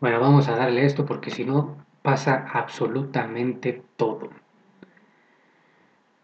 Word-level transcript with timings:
Bueno, 0.00 0.20
vamos 0.20 0.48
a 0.48 0.54
darle 0.54 0.84
esto 0.84 1.04
porque 1.04 1.30
si 1.30 1.44
no 1.44 1.76
pasa 2.02 2.46
absolutamente 2.52 3.82
todo. 3.96 4.30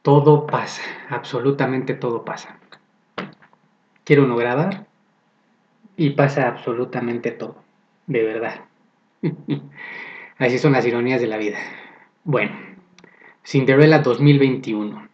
Todo 0.03 0.47
pasa, 0.47 0.83
absolutamente 1.09 1.95
todo 1.95 2.25
pasa. 2.25 2.59
Quiero 4.05 4.25
uno 4.25 4.37
grabar 4.37 4.87
y 5.97 6.11
pasa 6.11 6.47
absolutamente 6.47 7.33
todo, 7.33 7.57
de 8.07 8.23
verdad. 8.23 8.61
Así 10.39 10.59
son 10.59 10.73
las 10.73 10.87
ironías 10.87 11.21
de 11.21 11.27
la 11.27 11.37
vida. 11.37 11.59
Bueno, 12.23 12.53
Cinderella 13.45 14.01
2021. 14.01 15.09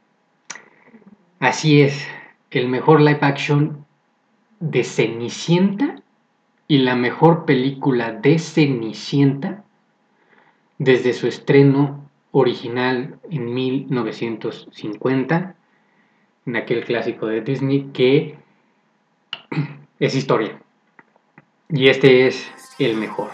Así 1.38 1.80
es, 1.80 2.06
el 2.50 2.68
mejor 2.68 3.00
live 3.00 3.20
action 3.22 3.86
de 4.58 4.84
Cenicienta 4.84 5.99
y 6.70 6.78
la 6.78 6.94
mejor 6.94 7.46
película 7.46 8.12
de 8.12 8.38
Cenicienta 8.38 9.64
desde 10.78 11.12
su 11.14 11.26
estreno 11.26 12.08
original 12.30 13.18
en 13.28 13.52
1950, 13.52 15.56
en 16.46 16.56
aquel 16.56 16.84
clásico 16.84 17.26
de 17.26 17.40
Disney 17.40 17.90
que 17.92 18.36
es 19.98 20.14
historia. 20.14 20.62
Y 21.70 21.88
este 21.88 22.28
es 22.28 22.48
el 22.78 22.96
mejor. 22.96 23.30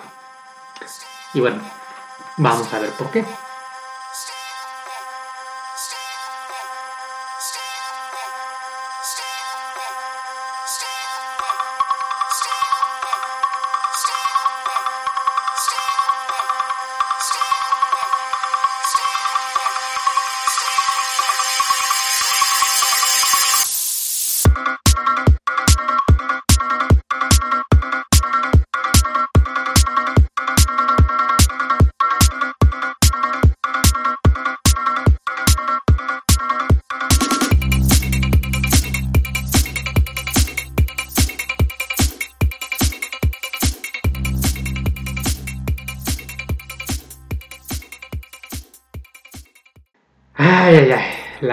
Y 1.34 1.40
bueno, 1.40 1.60
vamos 2.38 2.72
a 2.72 2.78
ver 2.78 2.88
por 2.98 3.10
qué. 3.10 3.22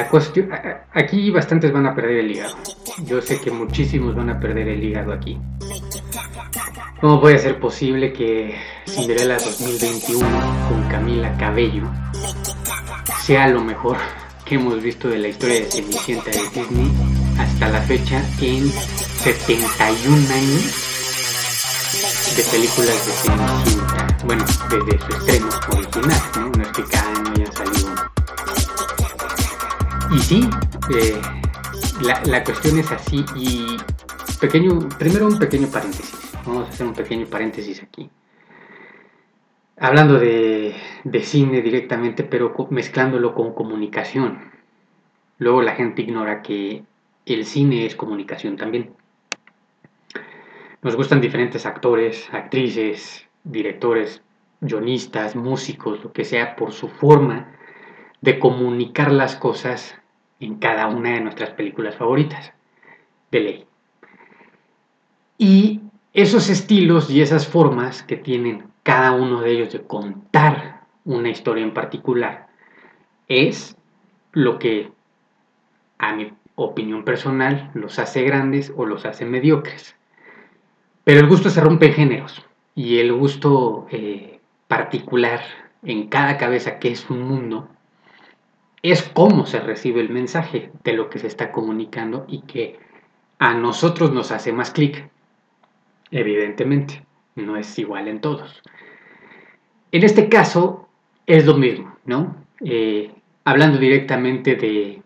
La 0.03 0.09
cuestión. 0.09 0.49
Aquí 0.91 1.31
bastantes 1.31 1.71
van 1.71 1.85
a 1.85 1.95
perder 1.95 2.17
el 2.17 2.31
hígado. 2.31 2.57
Yo 3.05 3.21
sé 3.21 3.39
que 3.39 3.49
muchísimos 3.49 4.13
van 4.13 4.29
a 4.31 4.37
perder 4.37 4.67
el 4.67 4.83
hígado 4.83 5.13
aquí. 5.13 5.39
¿Cómo 6.99 7.21
puede 7.21 7.39
ser 7.39 7.57
posible 7.57 8.11
que 8.11 8.53
Cinderella 8.85 9.37
2021 9.37 10.27
con 10.67 10.89
Camila 10.89 11.37
Cabello 11.37 11.89
sea 13.21 13.47
lo 13.47 13.61
mejor 13.61 13.95
que 14.43 14.55
hemos 14.55 14.81
visto 14.81 15.07
de 15.07 15.19
la 15.19 15.29
historia 15.29 15.61
de 15.61 15.71
Cenicienta 15.71 16.31
de 16.31 16.41
Disney 16.53 16.91
hasta 17.39 17.69
la 17.69 17.81
fecha 17.81 18.21
en 18.41 18.69
71 18.69 20.15
años 20.33 20.89
de 22.35 22.43
películas 22.43 23.05
de 23.05 23.11
Cenicienta? 23.13 24.17
Bueno, 24.25 24.45
desde 24.69 24.99
su 24.99 25.13
estreno 25.17 25.49
original, 25.71 26.21
¿no? 26.35 26.49
No 26.49 26.63
es 26.63 26.71
que 26.71 26.83
cada 26.83 27.12
sí, 30.33 30.49
eh, 30.95 31.21
la, 32.25 32.43
cuestión 32.43 32.79
es 32.79 32.91
así 32.91 33.23
y 33.35 33.77
pequeño, 34.41 34.79
primero 34.97 35.27
un 35.27 35.37
pequeño 35.37 35.67
paréntesis. 35.67 36.31
Vamos 36.45 36.67
a 36.67 36.69
hacer 36.69 36.87
un 36.87 36.93
pequeño 36.93 37.27
paréntesis 37.27 37.83
aquí. 37.83 38.09
Hablando 39.77 40.19
de, 40.19 40.75
de 41.03 41.23
cine 41.23 41.61
directamente, 41.61 42.23
pero 42.23 42.55
mezclándolo 42.71 43.35
con 43.35 43.53
comunicación. 43.53 44.51
Luego 45.37 45.61
la 45.61 45.75
gente 45.75 46.01
ignora 46.01 46.41
que 46.41 46.83
el 47.25 47.45
cine 47.45 47.85
es 47.85 47.95
comunicación 47.95 48.57
también. 48.57 48.91
Nos 50.81 50.95
gustan 50.95 51.21
diferentes 51.21 51.65
actores, 51.65 52.27
actrices, 52.33 53.27
directores, 53.43 54.21
guionistas, 54.61 55.35
músicos, 55.35 56.03
lo 56.03 56.11
que 56.11 56.25
sea, 56.25 56.55
por 56.55 56.71
su 56.71 56.87
forma 56.87 57.55
de 58.21 58.39
comunicar 58.39 59.11
las 59.11 59.35
cosas 59.35 59.99
en 60.45 60.55
cada 60.55 60.87
una 60.87 61.11
de 61.11 61.21
nuestras 61.21 61.51
películas 61.51 61.95
favoritas, 61.95 62.51
de 63.31 63.39
ley. 63.39 63.65
Y 65.37 65.81
esos 66.13 66.49
estilos 66.49 67.09
y 67.09 67.21
esas 67.21 67.47
formas 67.47 68.03
que 68.03 68.17
tienen 68.17 68.65
cada 68.83 69.13
uno 69.13 69.41
de 69.41 69.51
ellos 69.51 69.73
de 69.73 69.81
contar 69.81 70.81
una 71.05 71.29
historia 71.29 71.63
en 71.63 71.73
particular 71.73 72.47
es 73.27 73.75
lo 74.31 74.59
que, 74.59 74.91
a 75.97 76.15
mi 76.15 76.33
opinión 76.55 77.03
personal, 77.03 77.71
los 77.73 77.97
hace 77.99 78.23
grandes 78.23 78.73
o 78.75 78.85
los 78.85 79.05
hace 79.05 79.25
mediocres. 79.25 79.95
Pero 81.03 81.19
el 81.19 81.27
gusto 81.27 81.49
se 81.49 81.61
rompe 81.61 81.87
en 81.87 81.93
géneros 81.93 82.45
y 82.75 82.99
el 82.99 83.13
gusto 83.13 83.87
eh, 83.91 84.39
particular 84.67 85.41
en 85.83 86.07
cada 86.07 86.37
cabeza 86.37 86.79
que 86.79 86.91
es 86.91 87.09
un 87.09 87.21
mundo 87.23 87.67
es 88.83 89.01
cómo 89.01 89.45
se 89.45 89.61
recibe 89.61 90.01
el 90.01 90.09
mensaje 90.09 90.69
de 90.83 90.93
lo 90.93 91.09
que 91.09 91.17
se 91.17 91.27
está 91.27 91.51
comunicando 91.51 92.25
y 92.27 92.41
que 92.41 92.77
a 93.39 93.53
nosotros 93.53 94.11
nos 94.11 94.31
hace 94.31 94.51
más 94.51 94.71
clic. 94.71 95.09
Evidentemente, 96.11 97.05
no 97.35 97.55
es 97.57 97.79
igual 97.79 98.09
en 98.09 98.19
todos. 98.19 98.61
En 99.91 100.03
este 100.03 100.27
caso 100.27 100.89
es 101.25 101.45
lo 101.45 101.55
mismo, 101.55 101.95
¿no? 102.05 102.35
Eh, 102.59 103.11
hablando 103.45 103.77
directamente 103.77 104.55
de 104.55 105.01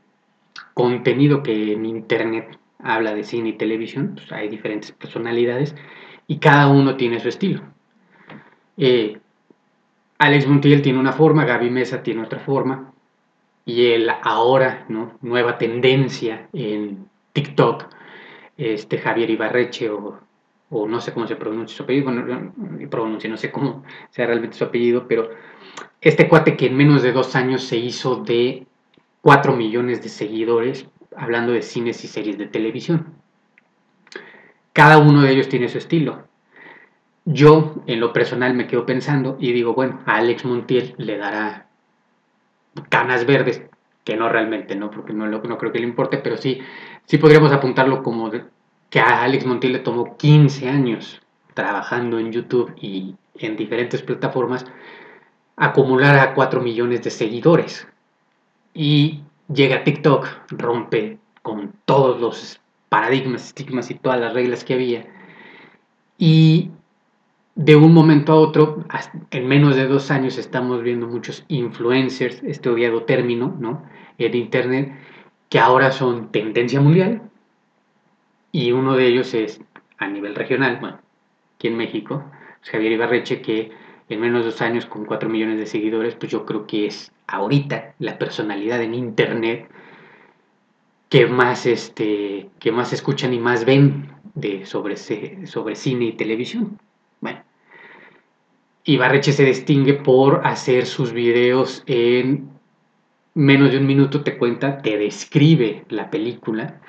contenido 0.74 1.44
que 1.44 1.74
en 1.74 1.86
Internet 1.86 2.58
habla 2.80 3.14
de 3.14 3.24
cine 3.24 3.50
y 3.50 3.54
televisión, 3.54 4.14
pues 4.16 4.32
hay 4.32 4.50
diferentes 4.50 4.92
personalidades 4.92 5.76
y 6.26 6.38
cada 6.38 6.68
uno 6.68 6.98
tiene 6.98 7.20
su 7.20 7.30
estilo. 7.30 7.62
Eh, 8.76 9.20
Alex 10.18 10.48
Montiel 10.48 10.82
tiene 10.82 11.00
una 11.00 11.14
forma, 11.14 11.46
Gaby 11.46 11.70
Mesa 11.70 12.02
tiene 12.02 12.24
otra 12.24 12.40
forma, 12.40 12.94
y 13.68 13.92
el 13.92 14.10
ahora, 14.24 14.86
¿no? 14.88 15.18
Nueva 15.22 15.58
tendencia 15.58 16.48
en 16.54 17.10
TikTok, 17.34 17.84
este 18.58 18.98
Javier 18.98 19.30
Ibarreche 19.30 19.90
o, 19.90 20.18
o 20.70 20.88
no 20.88 21.02
sé 21.02 21.12
cómo 21.14 21.28
se 21.28 21.36
pronuncia 21.36 21.76
su 21.76 21.84
apellido, 21.84 22.06
bueno, 22.06 22.54
pronuncia, 22.90 23.30
no 23.30 23.36
sé 23.36 23.52
cómo 23.52 23.84
sea 24.10 24.26
realmente 24.26 24.56
su 24.58 24.64
apellido, 24.64 25.06
pero 25.10 25.30
este 26.00 26.30
cuate 26.30 26.56
que 26.56 26.68
en 26.68 26.78
menos 26.78 27.04
de 27.04 27.12
dos 27.12 27.36
años 27.36 27.62
se 27.62 27.76
hizo 27.76 28.24
de 28.24 28.66
4 29.22 29.58
millones 29.58 30.02
de 30.02 30.08
seguidores 30.08 30.88
hablando 31.18 31.52
de 31.52 31.62
cines 31.62 32.02
y 32.06 32.08
series 32.08 32.38
de 32.38 32.48
televisión. 32.48 33.16
Cada 34.72 34.98
uno 34.98 35.24
de 35.24 35.32
ellos 35.34 35.50
tiene 35.50 35.68
su 35.68 35.78
estilo. 35.78 36.26
Yo, 37.26 37.84
en 37.86 38.00
lo 38.00 38.14
personal, 38.14 38.54
me 38.54 38.68
quedo 38.68 38.86
pensando 38.86 39.36
y 39.42 39.52
digo, 39.52 39.74
bueno, 39.74 40.00
a 40.06 40.16
Alex 40.16 40.46
Montiel 40.46 40.96
le 40.98 41.18
dará 41.18 41.67
canas 42.90 43.26
verdes, 43.26 43.64
que 44.04 44.16
no 44.16 44.30
realmente, 44.30 44.76
¿no? 44.76 44.90
Porque 44.92 45.14
no, 45.14 45.28
no 45.28 45.58
creo 45.58 45.72
que 45.72 45.80
le 45.80 45.88
importe, 45.88 46.18
pero 46.18 46.38
sí, 46.38 46.62
sí 47.06 47.18
podríamos 47.18 47.52
apuntarlo 47.52 48.04
como 48.04 48.32
que 48.90 49.00
a 49.00 49.24
Alex 49.24 49.46
Montiel 49.46 49.74
le 49.74 49.80
tomó 49.80 50.18
15 50.18 50.70
años 50.70 51.22
trabajando 51.54 52.20
en 52.20 52.32
YouTube 52.32 52.74
y 52.80 53.16
en 53.36 53.58
diferentes 53.58 54.02
plataformas 54.02 54.66
acumular 55.56 56.18
a 56.20 56.34
4 56.34 56.62
millones 56.62 57.04
de 57.04 57.10
seguidores. 57.10 57.88
Y 58.74 59.24
llega 59.52 59.84
TikTok, 59.84 60.28
rompe 60.52 61.18
con 61.42 61.74
todos 61.86 62.20
los 62.22 62.62
paradigmas, 62.90 63.48
estigmas 63.48 63.90
y 63.90 63.96
todas 63.96 64.20
las 64.20 64.34
reglas 64.34 64.64
que 64.64 64.74
había. 64.76 65.06
Y 66.18 66.72
de 67.58 67.76
un 67.76 67.92
momento 67.92 68.34
a 68.34 68.36
otro, 68.36 68.86
en 69.32 69.48
menos 69.48 69.76
de 69.76 69.88
dos 69.88 70.12
años, 70.12 70.38
estamos 70.38 70.84
viendo 70.84 71.08
muchos 71.08 71.44
influencers, 71.48 72.44
este 72.44 72.70
odiado 72.70 73.04
término, 73.04 73.58
¿no? 73.60 73.84
En 74.20 74.36
Internet, 74.36 74.94
que 75.50 75.58
ahora 75.58 75.92
son 75.92 76.32
tendencia 76.32 76.80
mundial. 76.80 77.24
Y 78.52 78.72
uno 78.74 78.96
de 78.96 79.08
ellos 79.08 79.34
es 79.34 79.60
a 79.98 80.08
nivel 80.08 80.36
regional, 80.36 80.78
bueno, 80.80 81.00
aquí 81.56 81.68
en 81.68 81.78
México, 81.78 82.24
Javier 82.62 82.92
Ibarreche, 82.92 83.42
que 83.42 83.72
en 84.08 84.22
menos 84.22 84.46
de 84.46 84.52
dos 84.52 84.62
años, 84.62 84.86
con 84.86 85.06
cuatro 85.06 85.28
millones 85.28 85.58
de 85.58 85.66
seguidores, 85.66 86.14
pues 86.14 86.32
yo 86.32 86.46
creo 86.46 86.68
que 86.68 86.86
es 86.86 87.12
ahorita 87.26 87.96
la 87.98 88.20
personalidad 88.20 88.84
en 88.84 88.94
Internet 88.94 89.68
que 91.10 91.26
más, 91.26 91.66
este, 91.66 92.50
que 92.60 92.72
más 92.72 92.94
escuchan 92.94 93.34
y 93.34 93.40
más 93.40 93.66
ven 93.66 94.12
de, 94.36 94.68
sobre, 94.68 94.96
sobre 94.96 95.76
cine 95.76 96.06
y 96.06 96.14
televisión. 96.14 96.78
Bueno, 97.20 97.42
Ibarreche 98.88 99.34
se 99.34 99.44
distingue 99.44 99.96
por 99.96 100.48
hacer 100.48 100.86
sus 100.86 101.12
videos 101.12 101.84
en 101.88 102.50
menos 103.34 103.72
de 103.72 103.80
un 103.80 103.86
minuto, 103.86 104.24
te 104.24 104.38
cuenta, 104.38 104.82
te 104.82 104.98
describe 104.98 105.84
la 105.90 106.10
película 106.10 106.80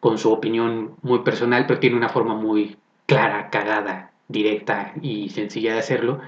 con 0.00 0.18
su 0.18 0.32
opinión 0.32 0.96
muy 1.02 1.20
personal, 1.20 1.66
pero 1.66 1.78
tiene 1.78 1.96
una 1.96 2.08
forma 2.08 2.34
muy 2.34 2.76
clara, 3.06 3.48
cagada, 3.48 4.10
directa 4.26 4.92
y 5.00 5.28
sencilla 5.28 5.74
de 5.74 5.78
hacerlo, 5.78 6.20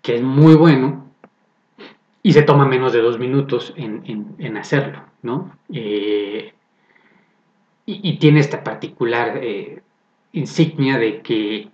que 0.00 0.14
es 0.14 0.22
muy 0.22 0.54
bueno 0.54 1.10
y 2.22 2.34
se 2.34 2.42
toma 2.42 2.66
menos 2.66 2.92
de 2.92 3.00
dos 3.00 3.18
minutos 3.18 3.74
en, 3.76 4.56
hacerlo, 4.56 5.02
¿no? 5.22 5.56
Eh, 5.72 6.54
y, 7.84 8.16
tiene 8.18 8.38
esta 8.38 8.62
particular 8.62 9.40
eh, 9.42 9.82
insignia 10.32 10.98
de 10.98 11.20
que 11.20 11.73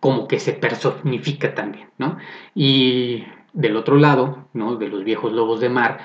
como 0.00 0.28
que 0.28 0.38
se 0.40 0.52
personifica 0.52 1.54
también, 1.54 1.88
¿no? 1.98 2.18
Y 2.54 3.24
del 3.52 3.76
otro 3.76 3.96
lado, 3.96 4.48
¿no? 4.52 4.76
De 4.76 4.88
los 4.88 5.04
viejos 5.04 5.32
lobos 5.32 5.60
de 5.60 5.68
mar, 5.68 6.00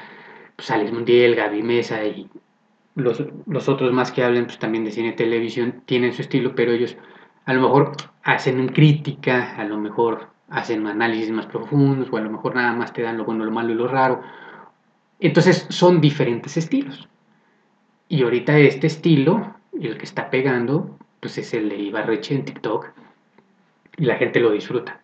pues 0.56 0.72
Alex 0.72 0.92
Mundiel, 0.92 1.36
Gaby 1.36 1.64
Mesa 1.64 2.06
y 2.06 2.30
los, 2.96 3.24
los, 3.46 3.70
otros 3.70 3.92
más 3.94 4.12
que 4.12 4.24
hablan 4.24 4.46
pues 4.46 4.60
también 4.60 4.84
de 4.84 4.92
cine 4.92 5.10
y 5.10 5.16
televisión 5.16 5.82
tienen 5.86 6.14
su 6.14 6.22
estilo, 6.22 6.56
pero 6.56 6.72
ellos 6.72 6.98
a 7.46 7.54
lo 7.54 7.62
mejor 7.62 7.94
hacen 8.24 8.68
crítica, 8.70 9.56
a 9.56 9.64
lo 9.64 9.78
mejor 9.78 10.28
hacen 10.50 10.86
análisis 10.86 11.32
más 11.32 11.46
profundos, 11.46 12.10
o 12.12 12.18
a 12.18 12.22
lo 12.22 12.30
mejor 12.30 12.56
nada 12.56 12.74
más 12.74 12.94
te 12.94 13.02
dan 13.02 13.18
lo 13.18 13.26
bueno, 13.26 13.46
lo 13.46 13.52
malo 13.52 13.72
y 13.72 13.76
lo 13.76 13.88
raro. 13.88 14.22
Entonces 15.20 15.66
son 15.70 16.02
diferentes 16.02 16.58
estilos. 16.58 17.08
Y 18.10 18.24
ahorita 18.24 18.58
este 18.58 18.88
estilo, 18.88 19.56
el 19.80 19.98
que 19.98 20.04
está 20.04 20.30
pegando, 20.30 20.98
pues 21.22 21.38
es 21.38 21.54
el 21.54 21.70
de 21.70 21.78
Ibarreche 21.78 22.36
en 22.36 22.46
TikTok, 22.46 22.90
y 24.02 24.06
la 24.06 24.16
gente 24.16 24.40
lo 24.40 24.52
disfruta. 24.52 25.00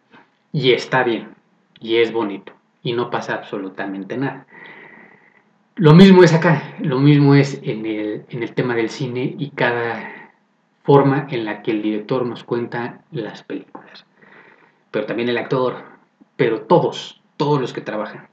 Y 0.52 0.72
está 0.72 1.04
bien, 1.04 1.36
y 1.80 1.98
es 1.98 2.12
bonito, 2.12 2.54
y 2.82 2.94
no 2.94 3.12
pasa 3.12 3.36
absolutamente 3.36 4.18
nada. 4.18 4.48
Lo 5.76 5.94
mismo 5.94 6.24
es 6.24 6.34
acá, 6.34 6.74
lo 6.80 6.98
mismo 6.98 7.36
es 7.36 7.60
en 7.62 7.86
el, 7.86 8.26
en 8.28 8.42
el 8.42 8.54
tema 8.56 8.74
del 8.74 8.90
cine 8.90 9.36
y 9.38 9.52
cada 9.52 10.32
forma 10.82 11.28
en 11.30 11.46
la 11.46 11.62
que 11.62 11.70
el 11.70 11.84
director 11.84 12.26
nos 12.26 12.44
cuenta 12.44 13.02
las 13.12 13.44
películas. 13.44 14.04
Pero 14.90 15.06
también 15.06 15.30
el 15.30 15.38
actor, 15.38 15.84
pero 16.36 16.62
todos, 16.62 17.22
todos 17.38 17.62
los 17.62 17.74
que 17.74 17.82
trabajan. 17.82 18.28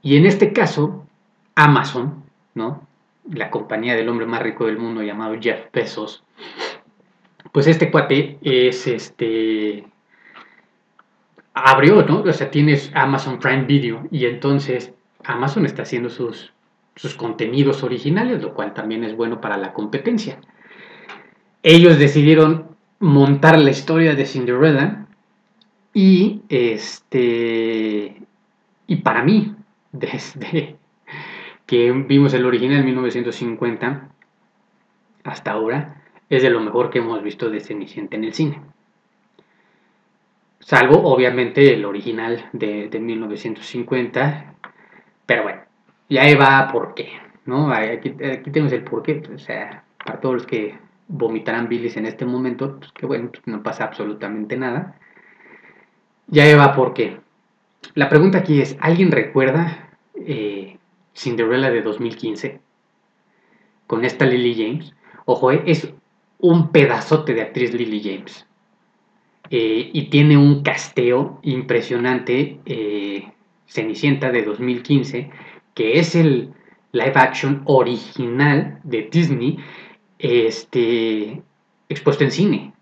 Y 0.00 0.16
en 0.16 0.24
este 0.24 0.54
caso, 0.54 1.06
Amazon, 1.54 2.24
¿no? 2.54 2.86
La 3.30 3.50
compañía 3.50 3.94
del 3.94 4.08
hombre 4.08 4.24
más 4.24 4.40
rico 4.40 4.64
del 4.64 4.78
mundo 4.78 5.02
llamado 5.02 5.36
Jeff 5.38 5.70
Bezos, 5.70 6.24
pues 7.52 7.66
este 7.66 7.90
cuate 7.90 8.38
es 8.40 8.86
este 8.86 9.84
abrió, 11.54 12.02
¿no? 12.02 12.22
O 12.22 12.32
sea, 12.32 12.50
tienes 12.50 12.90
Amazon 12.94 13.38
Prime 13.38 13.64
Video 13.64 14.08
y 14.10 14.24
entonces 14.24 14.92
Amazon 15.22 15.66
está 15.66 15.82
haciendo 15.82 16.08
sus, 16.08 16.52
sus 16.96 17.14
contenidos 17.14 17.82
originales, 17.82 18.42
lo 18.42 18.54
cual 18.54 18.72
también 18.72 19.04
es 19.04 19.14
bueno 19.14 19.40
para 19.40 19.58
la 19.58 19.74
competencia. 19.74 20.38
Ellos 21.62 21.98
decidieron 21.98 22.68
montar 22.98 23.58
la 23.58 23.70
historia 23.70 24.14
de 24.14 24.26
Cinderella 24.26 25.06
y 25.92 26.40
este 26.48 28.22
y 28.86 28.96
para 28.96 29.22
mí 29.22 29.54
desde 29.92 30.76
que 31.66 31.92
vimos 31.92 32.32
el 32.34 32.46
original 32.46 32.78
en 32.78 32.86
1950 32.86 34.08
hasta 35.24 35.50
ahora 35.52 36.01
es 36.36 36.42
de 36.42 36.50
lo 36.50 36.60
mejor 36.60 36.88
que 36.88 36.98
hemos 36.98 37.22
visto 37.22 37.50
de 37.50 37.60
Cenicienta 37.60 38.16
en 38.16 38.24
el 38.24 38.32
cine. 38.32 38.60
Salvo, 40.60 41.02
obviamente, 41.02 41.74
el 41.74 41.84
original 41.84 42.48
de, 42.54 42.88
1950. 42.98 44.54
Pero 45.26 45.42
bueno, 45.42 45.60
ya 46.08 46.24
va 46.38 46.72
por 46.72 46.94
qué, 46.94 47.10
¿no? 47.44 47.70
Aquí, 47.70 48.10
tenemos 48.10 48.72
el 48.72 48.82
por 48.82 49.02
qué. 49.02 49.22
O 49.34 49.38
sea, 49.38 49.84
para 50.02 50.20
todos 50.20 50.36
los 50.36 50.46
que 50.46 50.78
vomitarán 51.08 51.68
bilis 51.68 51.98
en 51.98 52.06
este 52.06 52.24
momento, 52.24 52.78
pues 52.78 52.92
que 52.92 53.04
bueno, 53.04 53.30
pues 53.30 53.46
no 53.46 53.62
pasa 53.62 53.84
absolutamente 53.84 54.56
nada. 54.56 54.96
Ya 56.28 56.56
va 56.56 56.74
por 56.74 56.94
qué. 56.94 57.20
La 57.92 58.08
pregunta 58.08 58.38
aquí 58.38 58.62
es, 58.62 58.78
¿alguien 58.80 59.12
recuerda 59.12 59.90
eh, 60.14 60.78
Cinderella 61.14 61.70
de 61.70 61.82
2015? 61.82 62.60
Con 63.86 64.06
esta 64.06 64.24
Lily 64.24 64.54
James. 64.54 64.94
Ojo, 65.26 65.52
eh, 65.52 65.62
es 65.66 65.92
un 66.42 66.70
pedazote 66.70 67.34
de 67.34 67.42
actriz 67.42 67.72
Lily 67.72 68.02
James. 68.02 68.46
Eh, 69.48 69.90
y 69.92 70.10
tiene 70.10 70.36
un 70.36 70.62
casteo 70.62 71.38
impresionante, 71.42 72.60
eh, 72.66 73.32
Cenicienta 73.66 74.30
de 74.30 74.42
2015, 74.42 75.30
que 75.74 75.98
es 75.98 76.14
el 76.14 76.52
live 76.92 77.12
action 77.14 77.62
original 77.64 78.80
de 78.82 79.08
Disney, 79.10 79.58
este, 80.18 81.42
expuesto 81.88 82.24
en 82.24 82.30
cine. 82.30 82.72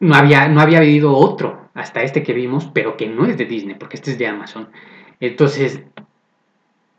No 0.00 0.14
había, 0.14 0.48
no 0.48 0.60
había 0.60 0.78
habido 0.78 1.14
otro 1.14 1.68
hasta 1.74 2.02
este 2.02 2.22
que 2.22 2.32
vimos, 2.32 2.70
pero 2.72 2.96
que 2.96 3.06
no 3.08 3.26
es 3.26 3.36
de 3.36 3.44
Disney, 3.44 3.74
porque 3.74 3.96
este 3.96 4.12
es 4.12 4.18
de 4.18 4.28
Amazon. 4.28 4.68
Entonces, 5.20 5.82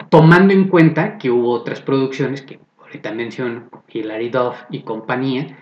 tomando 0.10 0.54
en 0.54 0.68
cuenta 0.68 1.18
que 1.18 1.32
hubo 1.32 1.52
otras 1.52 1.82
producciones 1.82 2.42
que 2.42 2.60
ahorita 2.90 3.12
menciono, 3.14 3.70
Hilary 3.88 4.30
Duff 4.30 4.58
y 4.70 4.82
compañía, 4.82 5.58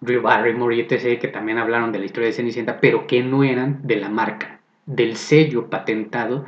Drew 0.00 0.20
Barrymore 0.20 0.76
y 0.76 0.80
etc., 0.80 1.20
que 1.20 1.28
también 1.28 1.58
hablaron 1.58 1.92
de 1.92 2.00
la 2.00 2.04
historia 2.04 2.26
de 2.26 2.34
Cenicienta, 2.34 2.80
pero 2.80 3.06
que 3.06 3.22
no 3.22 3.44
eran 3.44 3.86
de 3.86 3.96
la 3.96 4.08
marca, 4.08 4.60
del 4.84 5.16
sello 5.16 5.70
patentado 5.70 6.44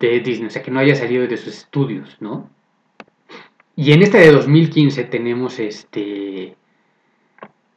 de 0.00 0.20
Disney, 0.20 0.46
o 0.46 0.50
sea, 0.50 0.62
que 0.62 0.70
no 0.70 0.80
haya 0.80 0.94
salido 0.94 1.26
de 1.26 1.36
sus 1.36 1.58
estudios, 1.58 2.16
¿no? 2.20 2.48
Y 3.76 3.92
en 3.92 4.02
este 4.02 4.18
de 4.18 4.32
2015 4.32 5.04
tenemos 5.04 5.58
este 5.58 6.56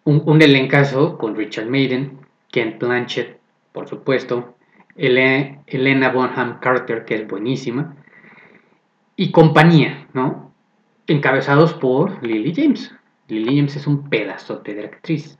un, 0.03 0.23
un 0.25 0.41
elencazo 0.41 1.17
con 1.17 1.35
Richard 1.35 1.67
Maiden, 1.67 2.19
Ken 2.49 2.77
Blanchett, 2.79 3.37
por 3.71 3.87
supuesto, 3.87 4.55
Elena 4.95 6.09
Bonham 6.09 6.59
Carter, 6.59 7.05
que 7.05 7.15
es 7.15 7.27
buenísima, 7.27 7.95
y 9.15 9.31
compañía, 9.31 10.07
¿no? 10.13 10.50
Encabezados 11.11 11.73
por 11.73 12.25
Lily 12.25 12.53
James. 12.55 12.95
Lily 13.27 13.57
James 13.57 13.75
es 13.75 13.85
un 13.85 14.09
pedazote 14.09 14.73
de 14.73 14.85
actriz. 14.85 15.37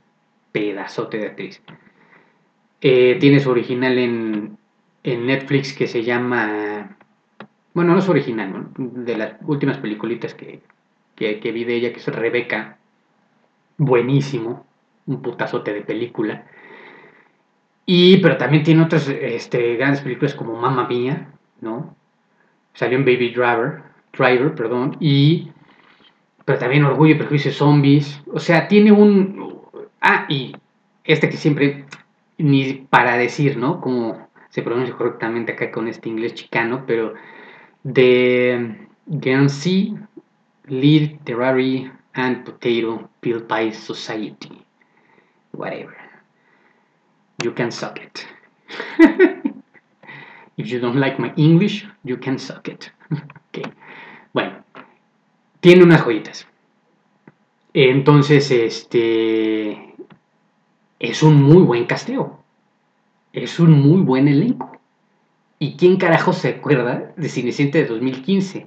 Pedazote 0.52 1.16
de 1.16 1.26
actriz. 1.28 1.62
Eh, 2.82 3.16
tiene 3.18 3.40
su 3.40 3.50
original 3.50 3.96
en, 3.96 4.58
Netflix 5.02 5.72
que 5.72 5.86
se 5.86 6.04
llama. 6.04 6.98
Bueno, 7.72 7.94
no 7.94 8.00
es 8.00 8.08
original, 8.10 8.66
de 8.76 9.16
las 9.16 9.36
últimas 9.46 9.78
peliculitas 9.78 10.34
que, 10.34 10.60
que, 11.16 11.52
vi 11.52 11.64
de 11.64 11.76
ella, 11.76 11.92
que 11.92 12.00
es 12.00 12.06
Rebeca. 12.06 12.76
Buenísimo. 13.78 14.66
Un 15.06 15.22
putazote 15.22 15.72
de 15.72 15.80
película. 15.80 16.44
Y, 17.86 18.18
pero 18.18 18.36
también 18.36 18.62
tiene 18.62 18.82
otras 18.82 19.08
este, 19.08 19.76
grandes 19.76 20.02
películas 20.02 20.34
como 20.34 20.54
Mamma 20.60 20.86
Mía, 20.86 21.28
¿no? 21.62 21.96
Salió 22.74 22.98
en 22.98 23.06
Baby 23.06 23.30
Driver, 23.30 23.82
Driver, 24.12 24.54
perdón, 24.54 24.98
y 25.00 25.50
pero 26.44 26.58
también 26.58 26.84
Orgullo 26.84 27.14
y 27.14 27.18
Prejuicio 27.18 27.52
Zombies. 27.52 28.20
O 28.32 28.38
sea, 28.38 28.68
tiene 28.68 28.92
un... 28.92 29.60
Ah, 30.00 30.26
y 30.28 30.54
este 31.04 31.28
que 31.28 31.36
siempre, 31.36 31.84
ni 32.38 32.74
para 32.90 33.16
decir, 33.16 33.56
¿no? 33.56 33.80
Como 33.80 34.28
se 34.48 34.62
pronuncia 34.62 34.96
correctamente 34.96 35.52
acá 35.52 35.70
con 35.70 35.88
este 35.88 36.08
inglés 36.08 36.34
chicano, 36.34 36.84
pero 36.86 37.14
de 37.82 38.86
Guernsey 39.06 39.96
Literary 40.66 41.90
and 42.14 42.44
Potato 42.44 43.08
Peel 43.20 43.42
Pie 43.42 43.72
Society. 43.72 44.64
Whatever. 45.52 45.96
You 47.42 47.52
can 47.52 47.70
suck 47.70 47.98
it. 48.00 48.26
If 50.56 50.68
you 50.68 50.80
don't 50.80 50.96
like 50.96 51.18
my 51.18 51.32
English, 51.36 51.86
you 52.04 52.16
can 52.16 52.38
suck 52.38 52.68
it. 52.68 52.90
okay. 53.48 53.64
Bueno, 54.32 54.62
tiene 55.62 55.84
unas 55.84 56.02
joyitas. 56.02 56.48
Entonces, 57.72 58.50
este 58.50 59.94
es 60.98 61.22
un 61.22 61.40
muy 61.40 61.62
buen 61.62 61.86
casteo. 61.86 62.42
Es 63.32 63.60
un 63.60 63.70
muy 63.70 64.02
buen 64.02 64.26
elenco. 64.26 64.76
¿Y 65.60 65.76
quién 65.76 65.98
carajo 65.98 66.32
se 66.32 66.48
acuerda 66.48 67.12
de 67.16 67.28
Cineciente 67.28 67.78
de 67.78 67.86
2015? 67.86 68.66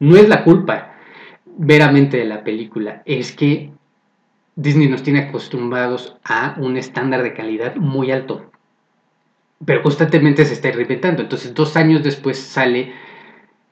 No 0.00 0.16
es 0.16 0.28
la 0.28 0.44
culpa 0.44 0.92
veramente 1.46 2.18
de 2.18 2.26
la 2.26 2.44
película, 2.44 3.02
es 3.06 3.32
que 3.32 3.70
Disney 4.54 4.88
nos 4.88 5.02
tiene 5.02 5.20
acostumbrados 5.20 6.18
a 6.24 6.56
un 6.58 6.76
estándar 6.76 7.22
de 7.22 7.32
calidad 7.32 7.76
muy 7.76 8.10
alto. 8.10 8.50
Pero 9.64 9.82
constantemente 9.82 10.44
se 10.44 10.52
está 10.52 10.70
reinventando. 10.70 11.22
Entonces, 11.22 11.54
dos 11.54 11.74
años 11.76 12.02
después 12.02 12.38
sale 12.38 12.92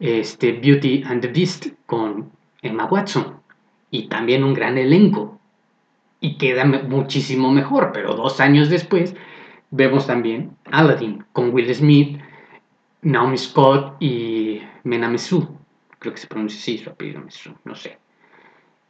este, 0.00 0.52
Beauty 0.52 1.05
and 1.07 1.21
the 1.21 1.29
Beast 1.29 1.67
con 1.85 2.33
Emma 2.62 2.87
Watson 2.87 3.40
y 3.90 4.09
también 4.09 4.45
un 4.45 4.54
gran 4.54 4.78
elenco 4.78 5.38
y 6.21 6.38
queda 6.38 6.64
muchísimo 6.64 7.50
mejor, 7.50 7.90
pero 7.92 8.14
dos 8.14 8.40
años 8.40 8.71
después 8.71 9.14
vemos 9.71 10.07
también 10.07 10.57
Aladdin 10.71 11.25
con 11.33 11.52
Will 11.52 11.75
Smith, 11.75 12.21
Naomi 13.02 13.37
Scott 13.37 13.97
y 14.00 14.62
Mena 14.85 15.12
Creo 15.99 16.14
que 16.14 16.21
se 16.21 16.26
pronuncia 16.26 16.59
así 16.59 16.78
su 16.78 16.90
apellido, 16.90 17.23
no 17.64 17.75
sé. 17.75 17.99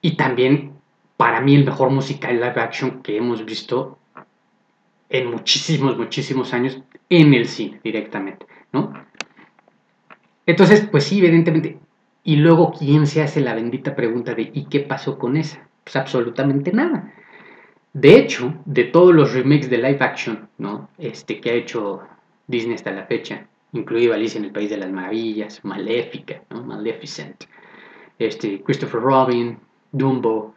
Y 0.00 0.16
también, 0.16 0.74
para 1.16 1.40
mí, 1.40 1.54
el 1.54 1.64
mejor 1.64 1.90
musical 1.90 2.34
live 2.34 2.60
action 2.60 3.02
que 3.02 3.16
hemos 3.16 3.44
visto 3.44 3.98
en 5.08 5.30
muchísimos, 5.30 5.96
muchísimos 5.96 6.54
años 6.54 6.82
en 7.08 7.34
el 7.34 7.46
cine 7.46 7.80
directamente, 7.84 8.46
¿no? 8.72 8.92
Entonces, 10.46 10.88
pues 10.90 11.04
sí, 11.04 11.18
evidentemente. 11.18 11.78
Y 12.24 12.36
luego, 12.36 12.72
¿quién 12.72 13.06
se 13.06 13.22
hace 13.22 13.40
la 13.40 13.54
bendita 13.54 13.96
pregunta 13.96 14.34
de 14.34 14.50
¿y 14.52 14.66
qué 14.66 14.80
pasó 14.80 15.18
con 15.18 15.36
esa? 15.36 15.68
Pues 15.84 15.96
absolutamente 15.96 16.72
nada. 16.72 17.12
De 17.92 18.16
hecho, 18.16 18.54
de 18.64 18.84
todos 18.84 19.14
los 19.14 19.34
remakes 19.34 19.68
de 19.68 19.78
live 19.78 19.98
action, 20.00 20.48
¿no? 20.56 20.88
Este 20.98 21.40
que 21.40 21.50
ha 21.50 21.54
hecho 21.54 22.00
Disney 22.46 22.74
hasta 22.74 22.92
la 22.92 23.04
fecha, 23.04 23.46
incluido 23.72 24.14
Alicia 24.14 24.38
en 24.38 24.44
el 24.44 24.52
País 24.52 24.70
de 24.70 24.78
las 24.78 24.90
Maravillas, 24.90 25.64
Maléfica, 25.64 26.42
¿no? 26.50 26.62
Maleficent, 26.62 27.44
este, 28.18 28.62
Christopher 28.62 29.00
Robin, 29.00 29.58
Dumbo, 29.90 30.54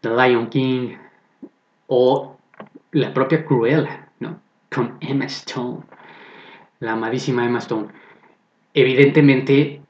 The 0.00 0.10
Lion 0.10 0.48
King, 0.48 0.96
o 1.88 2.36
la 2.92 3.12
propia 3.12 3.44
Cruella, 3.44 4.08
¿no? 4.20 4.40
Con 4.74 4.96
Emma 5.00 5.26
Stone, 5.26 5.80
la 6.80 6.92
amadísima 6.92 7.44
Emma 7.44 7.58
Stone. 7.58 7.88
Evidentemente, 8.72 9.82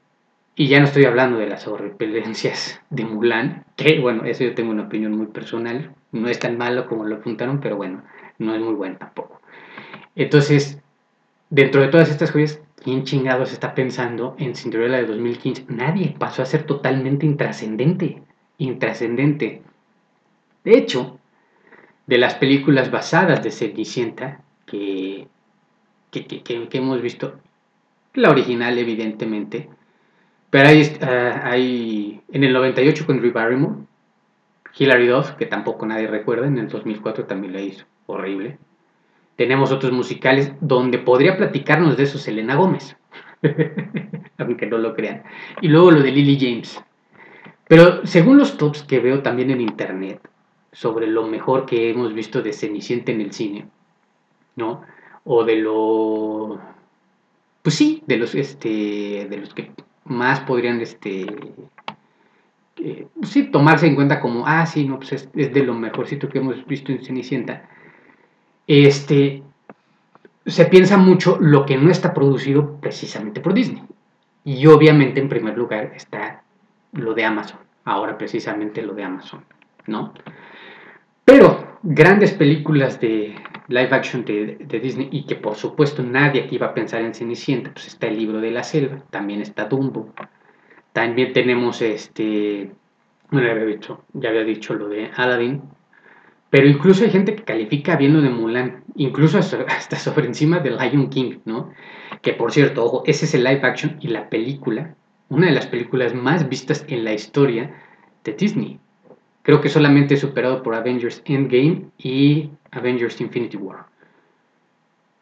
y 0.59 0.67
ya 0.67 0.79
no 0.79 0.87
estoy 0.87 1.05
hablando 1.05 1.37
de 1.37 1.47
las 1.47 1.69
horripilencias 1.69 2.81
de 2.89 3.05
Mulan, 3.05 3.63
que 3.77 4.01
bueno, 4.01 4.25
eso 4.25 4.43
yo 4.43 4.53
tengo 4.55 4.71
una 4.71 4.83
opinión 4.83 5.13
muy 5.13 5.27
personal, 5.27 5.95
no 6.11 6.27
es 6.27 6.37
tan 6.37 6.57
malo 6.57 6.85
como 6.85 7.05
lo 7.05 7.15
apuntaron, 7.15 7.61
pero 7.61 7.77
bueno, 7.77 8.03
no 8.39 8.53
es 8.53 8.59
muy 8.59 8.73
bueno 8.73 8.97
tampoco. 8.97 9.39
Entonces, 10.17 10.81
dentro 11.49 11.79
de 11.79 11.87
todas 11.87 12.09
estas 12.09 12.31
joyas, 12.31 12.61
¿quién 12.83 13.05
chingados 13.05 13.53
está 13.53 13.73
pensando 13.73 14.35
en 14.37 14.53
Cinderella 14.53 14.97
de 14.97 15.05
2015? 15.05 15.63
Nadie, 15.69 16.13
pasó 16.19 16.41
a 16.41 16.45
ser 16.45 16.63
totalmente 16.63 17.25
intrascendente, 17.25 18.21
intrascendente. 18.57 19.61
De 20.65 20.77
hecho, 20.77 21.19
de 22.05 22.17
las 22.17 22.35
películas 22.35 22.91
basadas 22.91 23.41
de 23.43 23.51
Cenicienta 23.51 24.41
que, 24.65 25.29
que, 26.11 26.25
que, 26.25 26.67
hemos 26.73 27.01
visto, 27.01 27.39
la 28.13 28.29
original 28.29 28.77
evidentemente, 28.77 29.69
pero 30.49 30.69
hay, 30.69 30.81
uh, 30.81 31.39
hay 31.43 32.21
en 32.31 32.43
el 32.43 32.53
98 32.53 33.05
con 33.05 33.19
Drew 33.19 33.31
Barrymore, 33.31 33.75
Hilary 34.77 35.07
Duff, 35.07 35.31
que 35.31 35.45
tampoco 35.45 35.85
nadie 35.85 36.07
recuerda, 36.07 36.47
en 36.47 36.57
el 36.57 36.67
2004 36.67 37.25
también 37.25 37.53
la 37.53 37.61
hizo, 37.61 37.85
horrible. 38.05 38.57
Tenemos 39.35 39.71
otros 39.71 39.91
musicales 39.91 40.53
donde 40.59 40.99
podría 40.99 41.37
platicarnos 41.37 41.97
de 41.97 42.03
eso 42.03 42.17
Selena 42.17 42.55
Gómez, 42.55 42.97
aunque 44.37 44.65
no 44.65 44.77
lo 44.77 44.93
crean. 44.95 45.23
Y 45.61 45.69
luego 45.69 45.91
lo 45.91 46.01
de 46.01 46.11
Lily 46.11 46.37
James. 46.39 46.83
Pero 47.67 48.05
según 48.05 48.37
los 48.37 48.57
tops 48.57 48.83
que 48.83 48.99
veo 48.99 49.21
también 49.21 49.51
en 49.51 49.61
internet, 49.61 50.19
sobre 50.71 51.07
lo 51.07 51.27
mejor 51.27 51.65
que 51.65 51.89
hemos 51.89 52.13
visto 52.13 52.41
de 52.41 52.53
Cenicienta 52.53 53.11
en 53.11 53.21
el 53.21 53.31
cine, 53.31 53.67
¿no? 54.55 54.81
O 55.23 55.43
de 55.43 55.55
lo 55.57 56.59
pues 57.61 57.75
sí, 57.75 58.03
de 58.07 58.17
los 58.17 58.35
este 58.35 59.27
de 59.29 59.37
los 59.37 59.53
que 59.53 59.71
más 60.09 60.41
podrían 60.41 60.81
este 60.81 61.25
eh, 62.77 63.07
sí 63.23 63.43
tomarse 63.51 63.87
en 63.87 63.95
cuenta 63.95 64.19
como 64.19 64.45
ah 64.47 64.65
sí, 64.65 64.85
no 64.85 64.97
pues 64.97 65.13
es, 65.13 65.31
de 65.33 65.63
lo 65.63 65.73
mejorcito 65.73 66.29
que 66.29 66.39
hemos 66.39 66.65
visto 66.65 66.91
en 66.91 67.03
Cenicienta. 67.03 67.69
Este 68.67 69.43
se 70.45 70.65
piensa 70.65 70.97
mucho 70.97 71.37
lo 71.39 71.65
que 71.65 71.77
no 71.77 71.91
está 71.91 72.13
producido 72.13 72.77
precisamente 72.79 73.41
por 73.41 73.53
Disney. 73.53 73.83
Y 74.43 74.65
obviamente 74.67 75.19
en 75.19 75.29
primer 75.29 75.57
lugar 75.57 75.91
está 75.95 76.43
lo 76.93 77.13
de 77.13 77.25
Amazon, 77.25 77.59
ahora 77.85 78.17
precisamente 78.17 78.81
lo 78.81 78.93
de 78.93 79.03
Amazon, 79.03 79.43
¿no? 79.85 80.13
Pero 81.25 81.77
grandes 81.83 82.33
películas 82.33 82.99
de 82.99 83.35
live 83.69 83.89
action 83.91 84.25
de, 84.25 84.57
Disney 84.81 85.09
y 85.11 85.25
que 85.25 85.35
por 85.35 85.55
supuesto 85.55 86.03
nadie 86.03 86.43
aquí 86.43 86.55
iba 86.55 86.67
a 86.67 86.73
pensar 86.73 87.01
en 87.01 87.13
Cenicienta, 87.13 87.71
pues 87.71 87.87
está 87.87 88.07
el 88.07 88.17
libro 88.17 88.41
de 88.41 88.51
la 88.51 88.63
selva, 88.63 89.03
también 89.09 89.41
está 89.41 89.65
Dumbo, 89.65 90.13
también 90.91 91.33
tenemos 91.33 91.81
este, 91.81 92.71
bueno, 93.29 93.47
ya 93.47 93.53
había 93.53 93.65
dicho, 93.65 94.03
ya 94.13 94.29
había 94.29 94.43
dicho 94.43 94.73
lo 94.73 94.89
de 94.89 95.11
Aladdin, 95.15 95.61
pero 96.49 96.67
incluso 96.67 97.03
hay 97.03 97.11
gente 97.11 97.35
que 97.35 97.43
califica 97.43 97.95
bien 97.95 98.13
lo 98.13 98.21
de 98.21 98.29
Mulan, 98.29 98.83
incluso 98.95 99.37
hasta 99.37 99.95
sobre 99.97 100.25
encima 100.25 100.59
de 100.59 100.71
Lion 100.71 101.09
King, 101.09 101.39
¿no? 101.45 101.71
Que 102.23 102.33
por 102.33 102.51
cierto, 102.51 102.83
ojo, 102.83 103.03
ese 103.05 103.25
es 103.25 103.35
el 103.35 103.43
live 103.43 103.61
action 103.63 103.97
y 104.01 104.07
la 104.07 104.29
película, 104.29 104.95
una 105.29 105.45
de 105.45 105.53
las 105.53 105.67
películas 105.67 106.15
más 106.15 106.49
vistas 106.49 106.85
en 106.87 107.05
la 107.05 107.13
historia 107.13 107.75
de 108.23 108.33
Disney. 108.33 108.79
Creo 109.41 109.61
que 109.61 109.69
solamente 109.69 110.17
superado 110.17 110.61
por 110.61 110.75
Avengers 110.75 111.21
Endgame 111.25 111.85
y 111.97 112.49
Avengers 112.71 113.19
Infinity 113.21 113.57
War. 113.57 113.85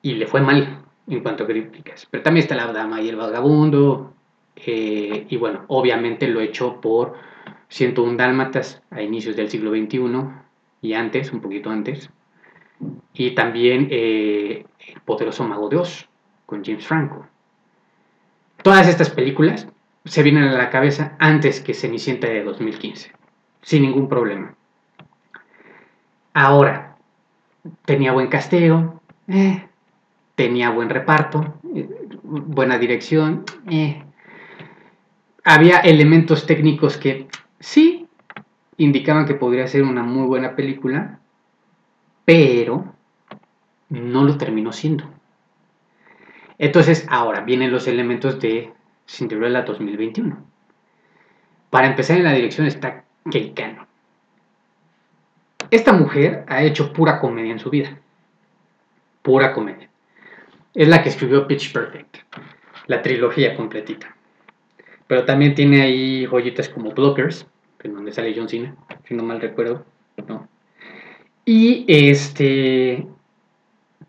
Y 0.02 0.16
le 0.16 0.28
fue 0.28 0.42
mal 0.42 0.84
en 1.08 1.22
cuanto 1.22 1.44
a 1.44 1.48
críticas. 1.48 2.08
Pero 2.10 2.24
también 2.24 2.44
está 2.44 2.56
La 2.56 2.72
Dama 2.72 3.02
y 3.02 3.10
el 3.10 3.16
Vagabundo. 3.16 4.14
Eh, 4.56 5.28
y 5.30 5.38
bueno, 5.38 5.66
obviamente 5.68 6.28
lo 6.28 6.42
hecho 6.42 6.82
por 6.82 7.14
101 7.70 8.18
Dálmatas 8.18 8.82
a 8.90 9.02
inicios 9.02 9.36
del 9.36 9.50
siglo 9.50 9.72
XXI 9.72 10.02
y 10.82 10.94
antes, 10.94 11.32
un 11.32 11.42
poquito 11.42 11.70
antes. 11.70 12.10
Y 13.14 13.32
también 13.32 13.88
eh, 13.92 14.66
El 14.94 15.02
Poderoso 15.02 15.44
Mago 15.44 15.70
de 15.70 15.78
Oz 15.78 16.08
con 16.46 16.64
James 16.64 16.86
Franco. 16.86 17.28
Todas 18.64 18.88
estas 18.88 19.12
películas 19.12 19.68
se 20.06 20.24
vienen 20.24 20.46
a 20.46 20.58
la 20.58 20.70
cabeza 20.70 21.16
antes 21.20 21.62
que 21.62 21.74
Cenicienta 21.74 22.28
de 22.28 22.44
2015 22.44 23.17
sin 23.68 23.82
ningún 23.82 24.08
problema. 24.08 24.56
Ahora, 26.34 26.96
tenía 27.84 28.14
buen 28.14 28.28
casteo, 28.28 29.02
eh, 29.28 29.68
tenía 30.36 30.70
buen 30.70 30.90
reparto, 30.90 31.60
eh, 31.76 31.90
buena 32.24 32.78
dirección, 32.78 33.44
eh. 33.70 34.02
había 35.44 35.80
elementos 35.80 36.46
técnicos 36.46 36.96
que 36.96 37.28
sí 37.60 38.08
indicaban 38.78 39.26
que 39.26 39.34
podría 39.34 39.68
ser 39.68 39.84
una 39.84 40.02
muy 40.02 40.28
buena 40.28 40.56
película, 40.56 41.20
pero 42.24 42.96
no 43.90 44.24
lo 44.24 44.38
terminó 44.38 44.72
siendo. 44.72 45.04
Entonces, 46.58 47.06
ahora 47.10 47.42
vienen 47.42 47.74
los 47.74 47.86
elementos 47.90 48.40
de 48.40 48.72
Cinderella 49.06 49.64
2021. 49.64 50.38
Para 51.70 51.88
empezar 51.88 52.16
en 52.18 52.24
la 52.24 52.32
dirección 52.32 52.66
está 52.66 53.04
Keikano. 53.32 53.88
Esta 55.70 55.94
mujer 55.94 56.46
ha 56.48 56.64
hecho 56.64 56.94
pura 56.94 57.20
comedia 57.20 57.52
en 57.52 57.60
su 57.60 57.70
vida. 57.70 57.98
Pura 59.22 59.54
comedia. 59.54 59.90
Es 60.74 60.88
la 60.88 61.04
que 61.04 61.10
escribió 61.10 61.48
Pitch 61.48 61.74
Perfect, 61.74 62.18
la 62.86 63.02
trilogía 63.02 63.56
completita. 63.56 64.16
Pero 65.08 65.26
también 65.26 65.56
tiene 65.56 65.82
ahí 65.82 66.26
joyitas 66.26 66.70
como 66.70 66.92
Blockers, 66.92 67.48
en 67.84 67.94
donde 67.94 68.12
sale 68.12 68.34
John 68.36 68.48
Cena, 68.48 68.76
si 69.06 69.14
no 69.14 69.24
mal 69.24 69.42
recuerdo. 69.42 69.86
Y 71.46 71.86
este 71.88 73.08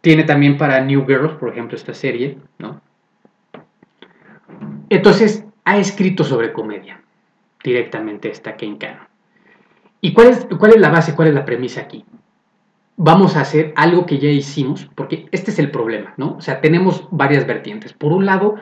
tiene 0.00 0.24
también 0.24 0.58
para 0.58 0.80
New 0.80 1.06
Girl, 1.06 1.38
por 1.38 1.50
ejemplo, 1.50 1.76
esta 1.76 1.94
serie, 1.94 2.38
¿no? 2.58 2.80
Entonces, 4.90 5.44
ha 5.64 5.78
escrito 5.78 6.24
sobre 6.24 6.52
comedia 6.52 7.00
directamente 7.62 8.30
esta 8.30 8.56
Ken 8.56 8.78
¿Y 10.00 10.12
cuál 10.12 10.28
es, 10.28 10.46
cuál 10.58 10.72
es 10.72 10.80
la 10.80 10.90
base, 10.90 11.14
cuál 11.14 11.28
es 11.28 11.34
la 11.34 11.44
premisa 11.44 11.80
aquí? 11.80 12.04
Vamos 12.96 13.36
a 13.36 13.40
hacer 13.40 13.72
algo 13.76 14.06
que 14.06 14.18
ya 14.18 14.28
hicimos, 14.28 14.88
porque 14.94 15.26
este 15.32 15.50
es 15.50 15.58
el 15.58 15.70
problema, 15.70 16.14
¿no? 16.16 16.36
O 16.36 16.40
sea, 16.40 16.60
tenemos 16.60 17.06
varias 17.10 17.46
vertientes. 17.46 17.92
Por 17.92 18.12
un 18.12 18.26
lado, 18.26 18.56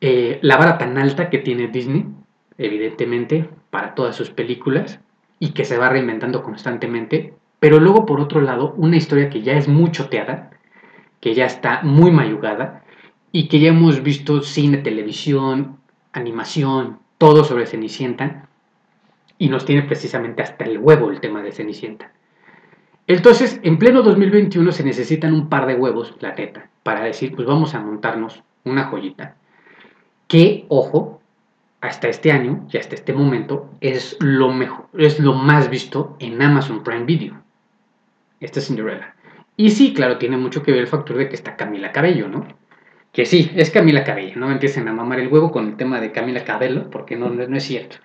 eh, 0.00 0.38
la 0.42 0.56
vara 0.56 0.78
tan 0.78 0.98
alta 0.98 1.30
que 1.30 1.38
tiene 1.38 1.68
Disney, 1.68 2.06
evidentemente, 2.58 3.48
para 3.70 3.94
todas 3.94 4.16
sus 4.16 4.30
películas, 4.30 5.00
y 5.38 5.50
que 5.50 5.64
se 5.64 5.78
va 5.78 5.88
reinventando 5.88 6.42
constantemente, 6.42 7.34
pero 7.58 7.80
luego, 7.80 8.06
por 8.06 8.20
otro 8.20 8.40
lado, 8.40 8.74
una 8.76 8.96
historia 8.96 9.30
que 9.30 9.42
ya 9.42 9.54
es 9.54 9.68
muy 9.68 9.90
choteada, 9.90 10.50
que 11.20 11.34
ya 11.34 11.46
está 11.46 11.80
muy 11.82 12.10
mayugada, 12.10 12.82
y 13.32 13.48
que 13.48 13.60
ya 13.60 13.70
hemos 13.70 14.02
visto 14.02 14.42
cine, 14.42 14.78
televisión, 14.78 15.78
animación, 16.12 16.98
todo 17.24 17.42
sobre 17.42 17.64
Cenicienta, 17.64 18.50
y 19.38 19.48
nos 19.48 19.64
tiene 19.64 19.84
precisamente 19.84 20.42
hasta 20.42 20.66
el 20.66 20.78
huevo 20.78 21.10
el 21.10 21.20
tema 21.20 21.40
de 21.40 21.52
Cenicienta. 21.52 22.12
Entonces, 23.06 23.60
en 23.62 23.78
pleno 23.78 24.02
2021 24.02 24.70
se 24.72 24.84
necesitan 24.84 25.32
un 25.32 25.48
par 25.48 25.64
de 25.64 25.74
huevos, 25.74 26.14
la 26.20 26.34
neta, 26.34 26.68
para 26.82 27.02
decir, 27.02 27.34
pues 27.34 27.48
vamos 27.48 27.74
a 27.74 27.80
montarnos 27.80 28.42
una 28.64 28.88
joyita. 28.88 29.36
Que, 30.28 30.66
ojo, 30.68 31.22
hasta 31.80 32.08
este 32.08 32.30
año 32.30 32.66
y 32.70 32.76
hasta 32.76 32.94
este 32.94 33.14
momento 33.14 33.70
es 33.80 34.18
lo 34.20 34.52
mejor, 34.52 34.84
es 34.92 35.18
lo 35.18 35.32
más 35.32 35.70
visto 35.70 36.18
en 36.18 36.42
Amazon 36.42 36.84
Prime 36.84 37.06
Video. 37.06 37.42
Esta 38.38 38.60
Cinderella. 38.60 39.14
Y 39.56 39.70
sí, 39.70 39.94
claro, 39.94 40.18
tiene 40.18 40.36
mucho 40.36 40.62
que 40.62 40.72
ver 40.72 40.82
el 40.82 40.88
factor 40.88 41.16
de 41.16 41.30
que 41.30 41.36
está 41.36 41.56
Camila 41.56 41.90
Cabello, 41.90 42.28
¿no? 42.28 42.46
Que 43.14 43.26
sí, 43.26 43.52
es 43.54 43.70
Camila 43.70 44.02
Cabello, 44.02 44.32
no 44.40 44.48
me 44.48 44.54
empiecen 44.54 44.88
a 44.88 44.92
mamar 44.92 45.20
el 45.20 45.28
huevo 45.28 45.52
con 45.52 45.68
el 45.68 45.76
tema 45.76 46.00
de 46.00 46.10
Camila 46.10 46.42
Cabello, 46.42 46.90
porque 46.90 47.14
no, 47.14 47.30
no, 47.30 47.56
es 47.56 47.62
cierto. 47.62 47.96